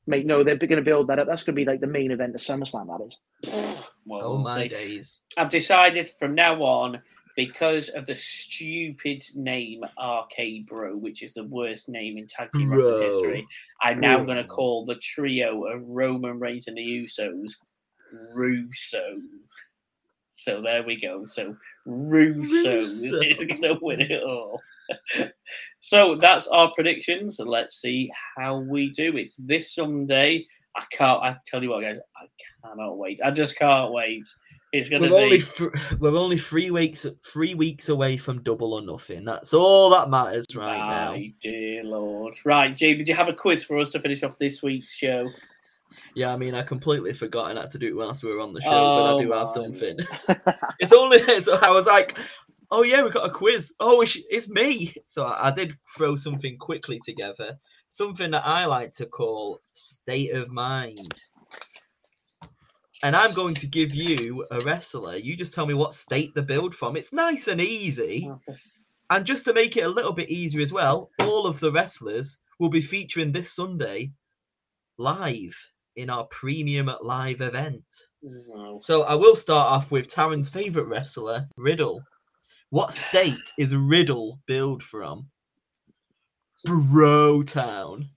[0.09, 1.27] Mate, no, they're going to build that up.
[1.27, 2.87] That's going to be like the main event of SummerSlam.
[2.87, 3.05] That
[3.51, 3.87] is.
[4.05, 4.67] Well, Oh my see.
[4.69, 5.19] days!
[5.35, 7.01] I've decided from now on,
[7.37, 12.71] because of the stupid name RK Bro, which is the worst name in tag team
[12.73, 13.47] wrestling history,
[13.81, 17.51] I'm now going to call the trio of Roman Reigns and the Usos
[18.33, 19.17] Russo.
[20.33, 21.25] So there we go.
[21.25, 21.55] So
[21.87, 23.19] Russos Russo.
[23.21, 24.59] is going to win it all.
[25.79, 27.39] so that's our predictions.
[27.39, 29.15] Let's see how we do.
[29.15, 30.43] It's this Sunday.
[30.75, 31.21] I can't.
[31.21, 32.25] I tell you what, guys, I
[32.63, 33.19] cannot wait.
[33.23, 34.27] I just can't wait.
[34.73, 35.15] It's to We're be.
[35.15, 39.23] only th- we're only three weeks three weeks away from double or nothing.
[39.23, 41.15] That's all that matters right now.
[41.41, 42.35] Dear Lord.
[42.43, 45.29] Right, Jamie, do you have a quiz for us to finish off this week's show?
[46.15, 48.53] Yeah, I mean, I completely forgot and had to do it whilst we were on
[48.53, 49.97] the show, but I Oh do have something.
[50.79, 52.17] it's only so I was like,
[52.69, 53.73] oh yeah, we got a quiz.
[53.79, 54.93] Oh, it's, it's me.
[55.05, 57.57] So I, I did throw something quickly together,
[57.87, 61.21] something that I like to call state of mind.
[63.03, 65.17] And I'm going to give you a wrestler.
[65.17, 66.97] You just tell me what state the build from.
[66.97, 68.31] It's nice and easy.
[69.09, 72.39] And just to make it a little bit easier as well, all of the wrestlers
[72.59, 74.11] will be featuring this Sunday
[74.97, 75.55] live
[75.95, 77.85] in our premium live event.
[78.21, 78.79] No.
[78.79, 82.01] So I will start off with Taryn's favourite wrestler, Riddle.
[82.69, 85.29] What state is Riddle billed from?
[86.65, 88.09] Bro Town.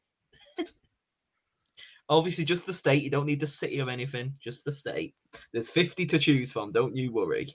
[2.11, 3.05] Obviously, just the state.
[3.05, 4.35] You don't need the city or anything.
[4.41, 5.15] Just the state.
[5.53, 6.73] There's 50 to choose from.
[6.73, 7.49] Don't you worry.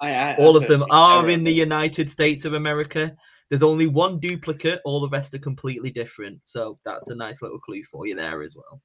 [0.00, 3.16] I, I, All I've of them are in the United States of America.
[3.48, 4.80] There's only one duplicate.
[4.84, 6.40] All the rest are completely different.
[6.44, 8.82] So that's a nice little clue for you there as well.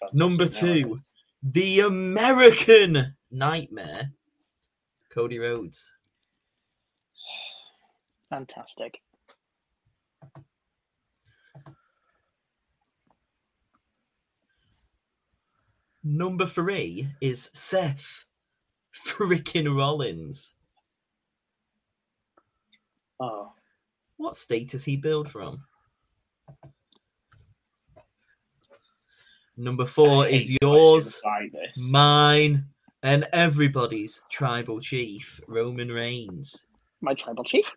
[0.00, 0.18] terrible.
[0.18, 0.84] Number Fantastic.
[0.84, 1.00] two,
[1.42, 4.10] the American Nightmare.
[5.10, 5.90] Cody Rhodes.
[8.30, 9.00] Fantastic.
[16.10, 18.24] Number three is Seth
[18.96, 20.54] freaking Rollins.
[23.20, 23.52] Oh,
[24.16, 25.62] What state does he build from?
[29.58, 31.90] Number four is yours, questions Like this.
[31.90, 32.64] mine,
[33.02, 36.64] and everybody's tribal chief, Roman Reigns.
[37.02, 37.70] My tribal chief.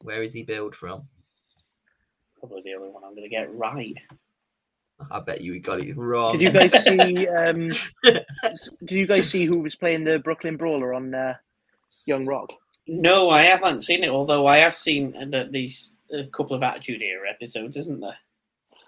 [0.00, 1.06] Where is he built from?
[2.38, 3.96] Probably the only one I'm going to get right.
[5.10, 6.32] I bet you we got it wrong.
[6.36, 7.26] Did you guys see?
[7.28, 7.68] Um,
[8.04, 11.34] did you guys see who was playing the Brooklyn Brawler on uh,
[12.06, 12.50] Young Rock?
[12.86, 14.10] No, I haven't seen it.
[14.10, 18.16] Although I have seen that these a couple of Attitude Era episodes, isn't there?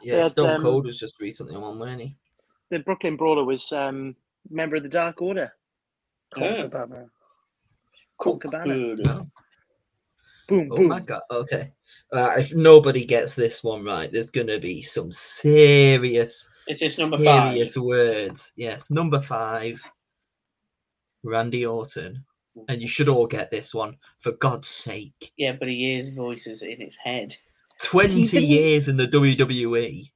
[0.03, 2.17] yeah, Yeah, Stone um, Cold was just recently on one, wasn't he?
[2.71, 4.17] The Brooklyn Brawler was um,
[4.51, 5.53] member of the Dark Order.
[6.35, 6.63] Colt Yeah.
[6.63, 7.07] Cabana.
[8.19, 8.65] Colt Cabana.
[8.75, 9.05] Good.
[9.05, 9.27] No.
[10.49, 10.89] Boom, Oh boom.
[10.89, 11.23] my god.
[11.31, 11.73] Okay.
[12.13, 17.17] Uh, if nobody gets this one right, there's gonna be some serious, Is this number
[17.19, 17.53] five?
[17.55, 18.53] serious words.
[18.57, 19.83] Yes, number five.
[21.25, 22.25] Randy Orton,
[22.69, 25.33] and you should all get this one for God's sake.
[25.37, 27.35] Yeah, but he hears voices in his head.
[27.83, 29.07] Twenty didn't- years in the.
[29.07, 30.11] WWE.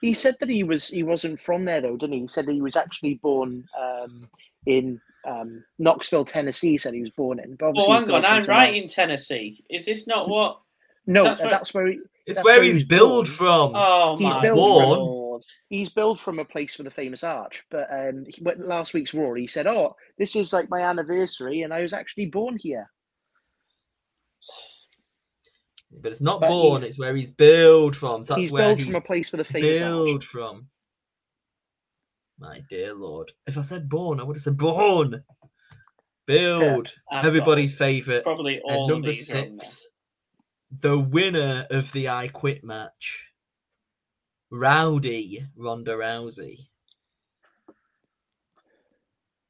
[0.00, 2.20] He said that he was he wasn't from there though, didn't he?
[2.22, 4.26] He said that he was actually born um,
[4.66, 6.70] in um, Knoxville, Tennessee.
[6.70, 7.54] He said he was born in.
[7.56, 8.82] But Oh, hang on, I'm right else.
[8.82, 9.62] in Tennessee.
[9.70, 10.60] Is this not what?
[11.06, 13.28] No, That's that's where- where, that's where he, It's That's where where he's he's billed
[13.28, 13.72] from.
[13.74, 15.42] Oh He's my built lord!
[15.68, 17.64] he's billed from a place for the famous arch.
[17.70, 21.62] But um, he, went- last week's Raw, he said, "Oh, this is like my anniversary,
[21.62, 22.88] and I was actually born here."
[25.90, 28.22] But it's not But born, it's where he's billed from.
[28.22, 30.24] So that's he's where billed he's built from a place for the famous billed arch.
[30.24, 30.66] from.
[32.38, 33.30] My dear lord.
[33.46, 35.22] If I said born, I would have said born.
[36.26, 36.92] Build.
[37.10, 37.22] I've
[37.74, 38.22] favourite.
[38.22, 39.88] probably At all of number these are six,
[40.80, 43.30] the winner of the I Quit match,
[44.50, 46.68] Rowdy Ronda Rousey.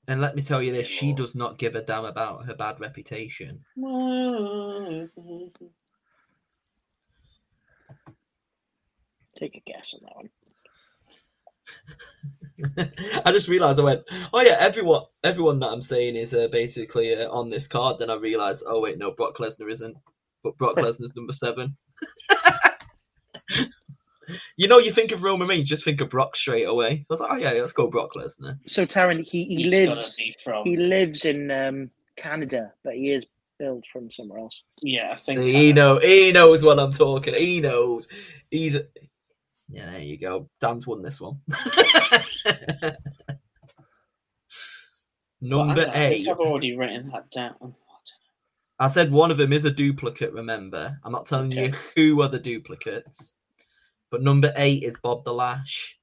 [0.08, 2.80] And let me tell you this, she does not give a damn about her bad
[2.80, 3.64] reputation.
[9.36, 10.30] Take a guess on that one.
[13.24, 14.02] I just realised I went,
[14.32, 17.98] oh yeah, everyone, everyone that I'm saying is uh, basically uh, on this card.
[17.98, 19.96] Then I realised, oh wait, no, Brock Lesnar isn't,
[20.42, 21.76] but Brock Lesnar's number seven.
[24.56, 26.90] you know, you think of Roman Reigns, just think of Brock straight away.
[26.90, 28.58] I was like, oh yeah, let's go Brock Lesnar.
[28.66, 30.64] So Taryn, he, he He's lives from.
[30.64, 33.26] he lives in um, Canada, but he is
[33.58, 34.62] billed from somewhere else.
[34.82, 35.40] Yeah, I think.
[35.40, 37.34] See, he know, he knows what I'm talking.
[37.34, 38.08] He knows.
[38.50, 38.76] He's.
[39.68, 40.50] Yeah, there you go.
[40.60, 41.40] Dan's won this one.
[45.40, 46.28] Number hang on, I eight.
[46.28, 47.74] I've already written that down.
[48.82, 50.98] I said one of them is a duplicate, remember?
[51.04, 53.32] I'm not telling you who are the duplicates.
[54.10, 56.00] But number eight is Bob the Lash.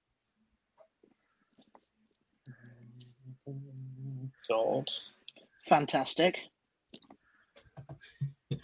[4.49, 4.87] God.
[5.67, 6.39] Fantastic.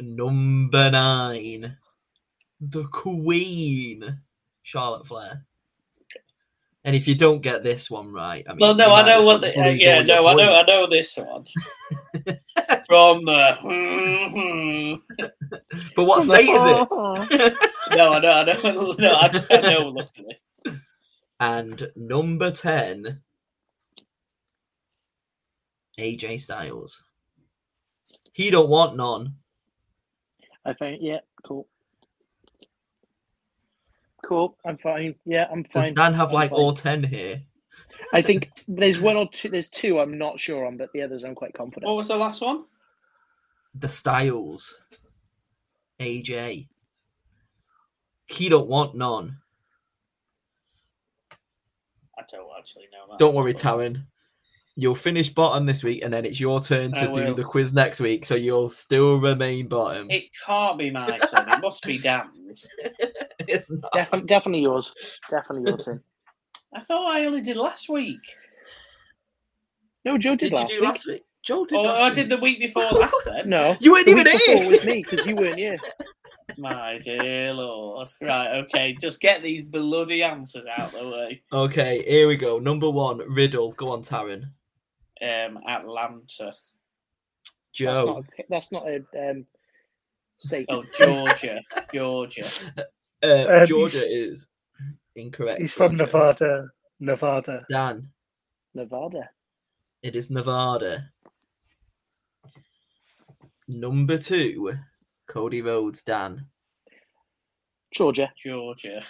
[0.00, 1.76] Number nine,
[2.60, 4.20] the Queen,
[4.62, 5.44] Charlotte Flair.
[6.84, 9.40] And if you don't get this one right, I mean, Well, no, I know what.
[9.40, 10.54] The, uh, lose yeah, all your no, I know.
[10.56, 11.44] I know this one
[12.88, 14.98] from the.
[15.94, 16.88] But what state is it?
[17.96, 18.30] no, I know.
[18.30, 18.94] I know.
[18.98, 19.88] No, I, I know.
[19.90, 20.40] Luckily,
[21.42, 23.20] and number 10,
[25.98, 27.04] AJ Styles.
[28.32, 29.34] He don't want none.
[30.64, 31.66] I think yeah, cool.
[34.32, 34.56] Cool.
[34.64, 35.14] I'm fine.
[35.26, 35.88] Yeah, I'm fine.
[35.88, 35.92] Does.
[35.94, 36.58] Dan have I'm like fine.
[36.58, 37.42] all 10 here?
[38.14, 39.50] I think there's one or two.
[39.50, 41.86] There's two I'm not sure on, but the others I'm quite confident.
[41.86, 42.64] what was the last one?
[43.74, 44.80] The Styles.
[46.00, 46.68] AJ.
[48.26, 49.36] He don't want none.
[52.18, 53.18] I don't actually know that.
[53.18, 54.04] Don't worry, but- Taryn.
[54.74, 57.34] You'll finish bottom this week, and then it's your turn I to do will.
[57.34, 60.10] the quiz next week, so you'll still remain bottom.
[60.10, 61.46] It can't be my turn.
[61.50, 62.66] It must be Dan's.
[63.52, 63.92] it's not.
[63.92, 64.92] Definitely, definitely yours.
[65.30, 65.84] Definitely yours.
[65.84, 66.02] Tim.
[66.74, 68.20] I thought I only did last week.
[70.04, 70.88] No, Joe did, Did you last do week.
[70.88, 71.22] last week?
[71.44, 72.14] Joe did Oh, last I week.
[72.16, 73.48] did the week before last then.
[73.48, 74.70] No, You weren't the even week before here.
[74.70, 75.76] was me because you weren't here.
[76.58, 78.08] My dear lord.
[78.20, 78.94] Right, okay.
[79.00, 81.42] Just get these bloody answers out of the way.
[81.52, 82.58] Okay, here we go.
[82.58, 83.72] Number one, Riddle.
[83.72, 84.44] Go on, Taryn.
[85.22, 86.20] Um, Atlanta.
[86.40, 86.60] That's
[87.72, 88.04] Joe.
[88.06, 88.96] not, a, that's not a
[89.30, 89.46] um,
[90.38, 90.66] state.
[90.68, 91.60] Oh, Georgia.
[91.92, 92.46] Georgia.
[93.22, 94.46] Uh, Um, Georgia is
[95.14, 95.60] incorrect.
[95.60, 96.04] He's from Georgia.
[96.12, 96.68] Nevada.
[97.00, 97.64] Nevada.
[97.68, 98.08] Dan.
[98.74, 99.28] Nevada.
[100.02, 101.08] It is Nevada.
[103.68, 104.74] Number two,
[105.28, 106.02] Cody Rhodes.
[106.02, 106.46] Dan.
[107.94, 108.32] Georgia.
[108.36, 109.02] Georgia.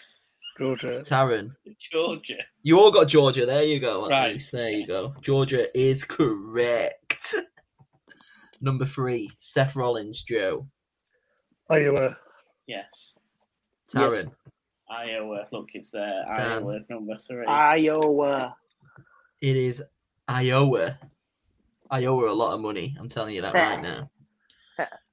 [0.58, 1.00] Georgia.
[1.00, 1.50] Taryn.
[1.78, 2.36] Georgia.
[2.62, 3.46] You all got Georgia.
[3.46, 4.04] There you go.
[4.06, 4.32] At Right.
[4.34, 5.14] least there you go.
[5.22, 7.34] Georgia is correct.
[8.60, 10.22] Number three, Seth Rollins.
[10.22, 10.68] Joe.
[11.70, 12.18] Are Iowa.
[12.66, 13.14] Yes.
[13.94, 14.32] Taryn.
[14.90, 15.46] Iowa.
[15.52, 16.22] Look, it's there.
[16.36, 16.62] Dan.
[16.62, 17.46] Iowa, number three.
[17.46, 18.56] Iowa.
[19.40, 19.82] It is
[20.28, 20.98] Iowa.
[21.90, 22.96] Iowa a lot of money.
[22.98, 24.10] I'm telling you that right now.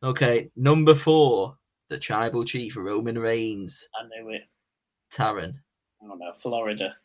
[0.01, 1.57] Okay, number four,
[1.89, 3.88] the tribal chief Roman Reigns.
[3.99, 4.43] I knew it.
[5.11, 5.53] Taryn.
[6.01, 6.34] I don't know.
[6.41, 6.95] Florida.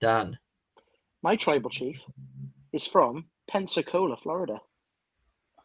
[0.00, 0.38] Dan.
[1.22, 1.98] My tribal chief
[2.72, 4.60] is from Pensacola, Florida.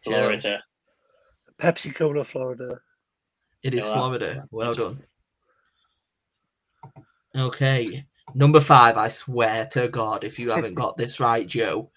[0.04, 0.12] Joe.
[0.12, 0.64] Florida.
[1.62, 2.80] Pepsi Cola, Florida.
[3.62, 4.48] It is Yeah, Florida.
[4.50, 5.04] Well done.
[7.36, 8.06] Okay.
[8.34, 11.92] Number five, I swear to God, if you haven't got this right, Joe.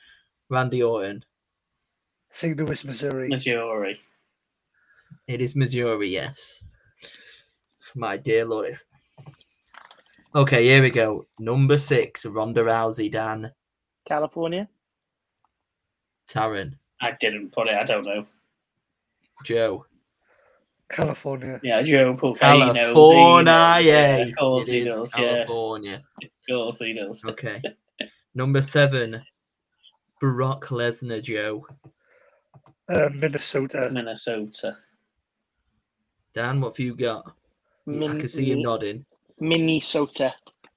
[0.51, 1.25] Randy Orton.
[2.33, 2.57] St.
[2.57, 3.29] Louis, Missouri.
[3.29, 4.01] Missouri.
[5.29, 6.63] It is Missouri, yes.
[7.95, 8.69] My dear Lord.
[8.69, 8.85] It's...
[10.35, 11.27] Okay, here we go.
[11.39, 13.53] Number six, Ronda Rousey, Dan.
[14.05, 14.69] California.
[16.29, 16.75] Taryn.
[17.01, 17.75] I didn't put it.
[17.75, 18.27] I don't know.
[19.45, 19.87] Joe.
[20.91, 21.61] California.
[21.63, 23.81] Yeah, Joe put he knows, he California.
[23.83, 25.15] Yeah, of course he is does.
[25.19, 26.03] Yeah, California.
[26.23, 27.25] of course he does.
[27.25, 27.63] Okay.
[28.35, 29.23] Number seven,
[30.21, 31.67] Brock Lesnar, Joe.
[32.89, 33.89] Uh, Minnesota.
[33.91, 34.77] Minnesota.
[36.35, 37.33] Dan, what have you got?
[37.89, 39.05] I can see you nodding.
[39.39, 40.33] Minnesota.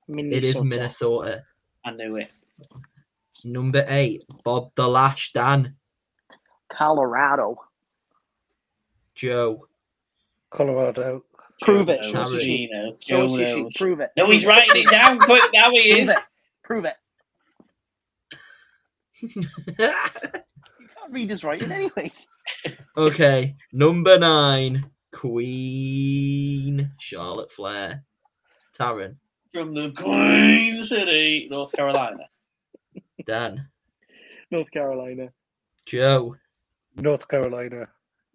[0.08, 0.38] Minnesota.
[0.38, 1.44] It is Minnesota.
[1.86, 2.30] I knew it.
[3.44, 5.76] Number eight, Bobby Lashley, Dan.
[6.70, 7.58] Colorado.
[9.16, 9.68] Joe.
[10.52, 11.24] Colorado.
[11.62, 12.02] Prove it.
[12.04, 12.32] Joe Show us Taryn.
[12.34, 12.58] your sheet.
[12.58, 12.98] He knows.
[13.00, 13.76] Joe your sheet.
[13.76, 14.12] Prove it.
[14.16, 15.72] No, he's writing it down quick now.
[15.72, 16.10] He Prove is.
[16.10, 16.18] it.
[16.64, 16.96] Prove it.
[20.80, 22.12] You can't read his writing anyway.
[22.96, 28.04] okay, number nine, Queen Charlotte Flair.
[28.78, 29.16] Taryn.
[29.54, 32.30] From the Queen City, North Carolina.
[33.26, 33.68] Dan.
[34.52, 35.30] North Carolina.
[35.88, 36.36] Joe.
[36.98, 37.88] North Carolina.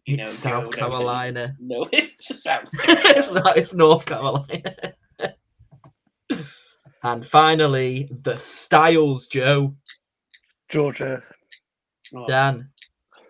[0.06, 0.78] You It's know, Joe South knows it.
[0.78, 1.56] Carolina.
[1.60, 2.68] No, it's South.
[2.74, 4.94] it's not, it's North Carolina.
[7.02, 9.74] and finally, the Styles, Joe.
[10.70, 11.22] Georgia.
[12.14, 12.68] Oh, Dan.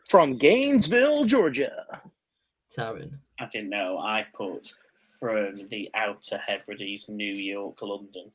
[0.09, 1.73] From Gainesville, Georgia.
[2.77, 3.19] Taryn.
[3.39, 3.99] I didn't know.
[3.99, 4.73] I put
[5.21, 8.31] from the Outer Hebrides, New York, London.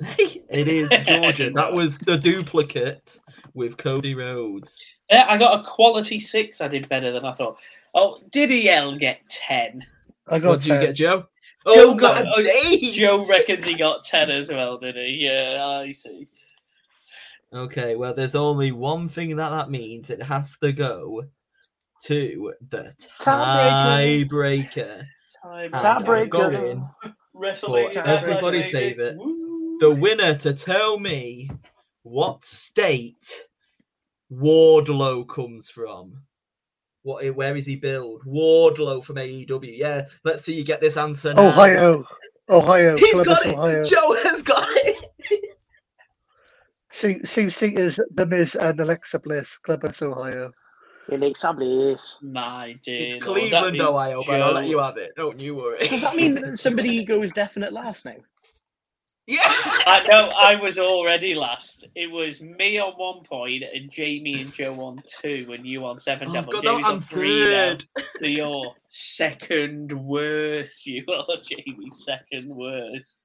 [0.00, 1.50] it is Georgia.
[1.50, 3.20] That was the duplicate
[3.54, 4.84] with Cody Rhodes.
[5.12, 6.62] Yeah, I got a quality six.
[6.62, 7.58] I did better than I thought.
[7.94, 9.84] Oh, did EL get ten?
[10.26, 11.26] I got What did you get, Joe?
[11.66, 12.78] Joe oh, got- God, oh!
[12.92, 15.18] Joe reckons he got ten as well, did he?
[15.20, 16.26] Yeah, I see.
[17.52, 20.08] Okay, well, there's only one thing that that means.
[20.08, 21.24] It has to go
[22.04, 24.28] to the Tiebreaker.
[24.28, 25.04] tiebreaker.
[25.42, 26.30] Time And I'm Tiebreaker.
[26.30, 26.88] going
[27.36, 27.92] WrestleMania.
[27.92, 29.16] For Backlash everybody's favourite,
[29.80, 31.50] the winner to tell me
[32.02, 33.46] what state
[34.32, 36.14] Wardlow comes from.
[37.02, 37.24] What?
[37.24, 38.22] Eh, where is he billed?
[38.24, 39.76] Wardlow from AEW.
[39.76, 41.48] Yeah, let's see you get this answer now.
[41.48, 42.04] Ohio.
[42.48, 42.96] Ohio.
[42.96, 43.58] He's Columbus, got it.
[43.58, 43.82] Ohio.
[43.82, 45.08] Joe has got it.
[46.94, 49.48] Same, same state as The Miz and Alexa Bliss.
[49.64, 50.52] Columbus, Ohio.
[51.10, 52.18] Alexa Bliss.
[52.22, 53.16] My dear.
[53.16, 55.12] It's Lord, that Cleveland, means Ohio, but I'll let Joe- you have it.
[55.16, 55.88] Don't you worry.
[55.88, 58.16] Does that mean that somebody goes definite last now?
[59.26, 59.38] Yeah.
[59.44, 61.86] I know I was already last.
[61.94, 65.98] It was me on one point and Jamie and Joe on two, and you on
[65.98, 66.28] seven.
[66.30, 67.46] Oh, down, but God, no, Jamie's I'm on three now.
[67.46, 67.84] third.
[68.18, 70.86] So you're second worst.
[70.86, 73.20] You are Jamie, second worst.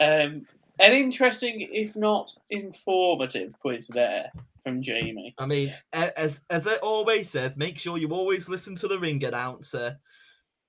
[0.00, 0.46] Um,
[0.80, 4.30] an interesting, if not informative, quiz there
[4.64, 5.34] from Jamie.
[5.38, 9.22] I mean, as as it always says, make sure you always listen to the ring
[9.24, 9.98] announcer.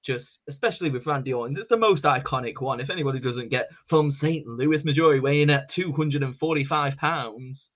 [0.05, 2.79] Just especially with Randy Orton, it's the most iconic one.
[2.79, 4.45] If anybody doesn't get from St.
[4.45, 7.71] Louis, Missouri, weighing at 245 pounds,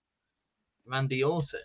[0.85, 1.59] Randy Orton.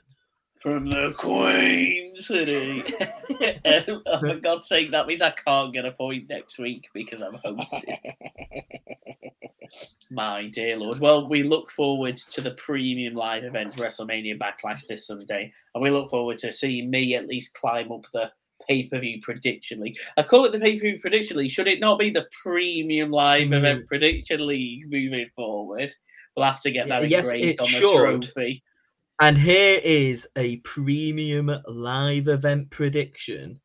[0.59, 2.81] From the Queen City.
[2.81, 7.21] um, oh, for God's sake, that means I can't get a point next week because
[7.21, 7.83] I'm hosting.
[10.11, 11.01] My dear Lord.
[11.01, 15.91] Well, we look forward to the premium live event WrestleMania Backlash this Sunday, and we
[15.91, 18.31] look forward to seeing me at least climb up the
[18.69, 19.97] pay per view prediction league.
[20.17, 21.51] I call it the pay per view prediction league.
[21.51, 23.59] Should it not be the premium live Mm.
[23.59, 25.93] event prediction league moving forward?
[26.37, 28.23] We'll have to get that Yes, engraved it on the should.
[28.33, 28.63] trophy.
[29.21, 33.61] And here is a premium live event prediction.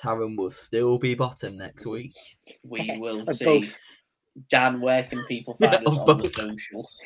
[0.00, 2.14] Taryn will still be bottom next week.
[2.62, 3.44] We will see.
[3.44, 3.76] both.
[4.50, 7.02] Dan, where can people Yeah, find us of on the socials?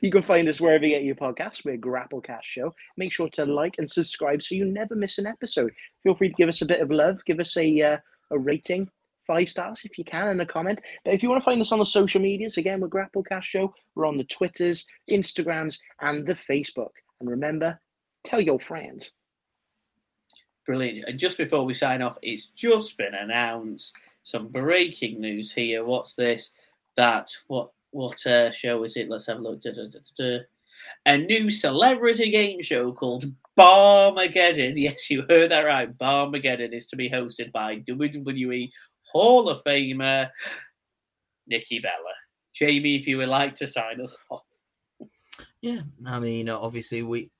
[0.00, 1.64] You can find us wherever you get your podcasts.
[1.64, 2.74] We're Grapplecast Show.
[2.96, 5.72] Make sure to like and subscribe so you never miss an episode.
[6.02, 7.24] Feel free to give us a bit of love.
[7.24, 7.96] Give us a uh,
[8.30, 8.88] a rating,
[9.26, 10.80] five stars if you can, and a comment.
[11.04, 13.74] But if you want to find us on the social medias, again, we're Grapplecast Show.
[13.94, 16.90] We're on the Twitters, Instagrams, and the Facebook.
[17.20, 17.78] And remember,
[18.24, 19.10] tell your friends.
[20.66, 21.08] Brilliant.
[21.08, 25.84] And just before we sign off, it's just been announced some breaking news here.
[25.84, 26.50] What's this?
[26.96, 29.08] That what what uh, show is it?
[29.08, 29.62] Let's have a look.
[29.62, 29.86] Da, da,
[30.16, 30.38] da.
[31.06, 33.24] A new celebrity game show called
[33.56, 34.74] Barmageddon.
[34.76, 35.96] Yes, you heard that right.
[35.96, 38.70] Barmageddon is to be hosted by WWE
[39.12, 40.28] Hall of Famer
[41.46, 42.14] Nikki Bella.
[42.54, 44.42] Jamie, if you would like to sign us off.
[45.60, 47.30] Yeah, I mean, obviously we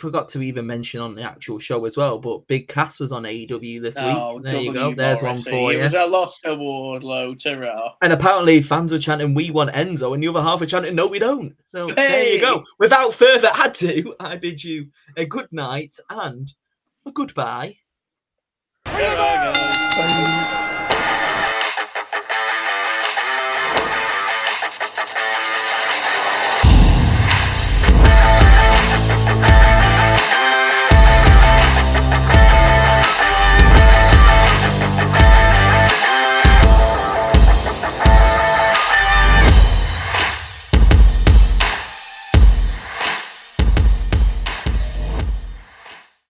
[0.00, 3.22] forgot to even mention on the actual show as well, but Big Cass was on
[3.24, 4.44] AEW this Oh, week.
[4.44, 4.80] There you go.
[4.80, 5.50] W There's one Morrissey.
[5.50, 5.82] for It you.
[5.84, 10.22] was a lost award, low to And apparently fans were chanting, "We want Enzo," and
[10.22, 12.64] the other half were chanting, "No, we don't." So there you go.
[12.78, 16.52] Without further ado, I bid you a good night and
[17.06, 17.76] a goodbye.
[18.86, 20.59] Ta-ra, guys.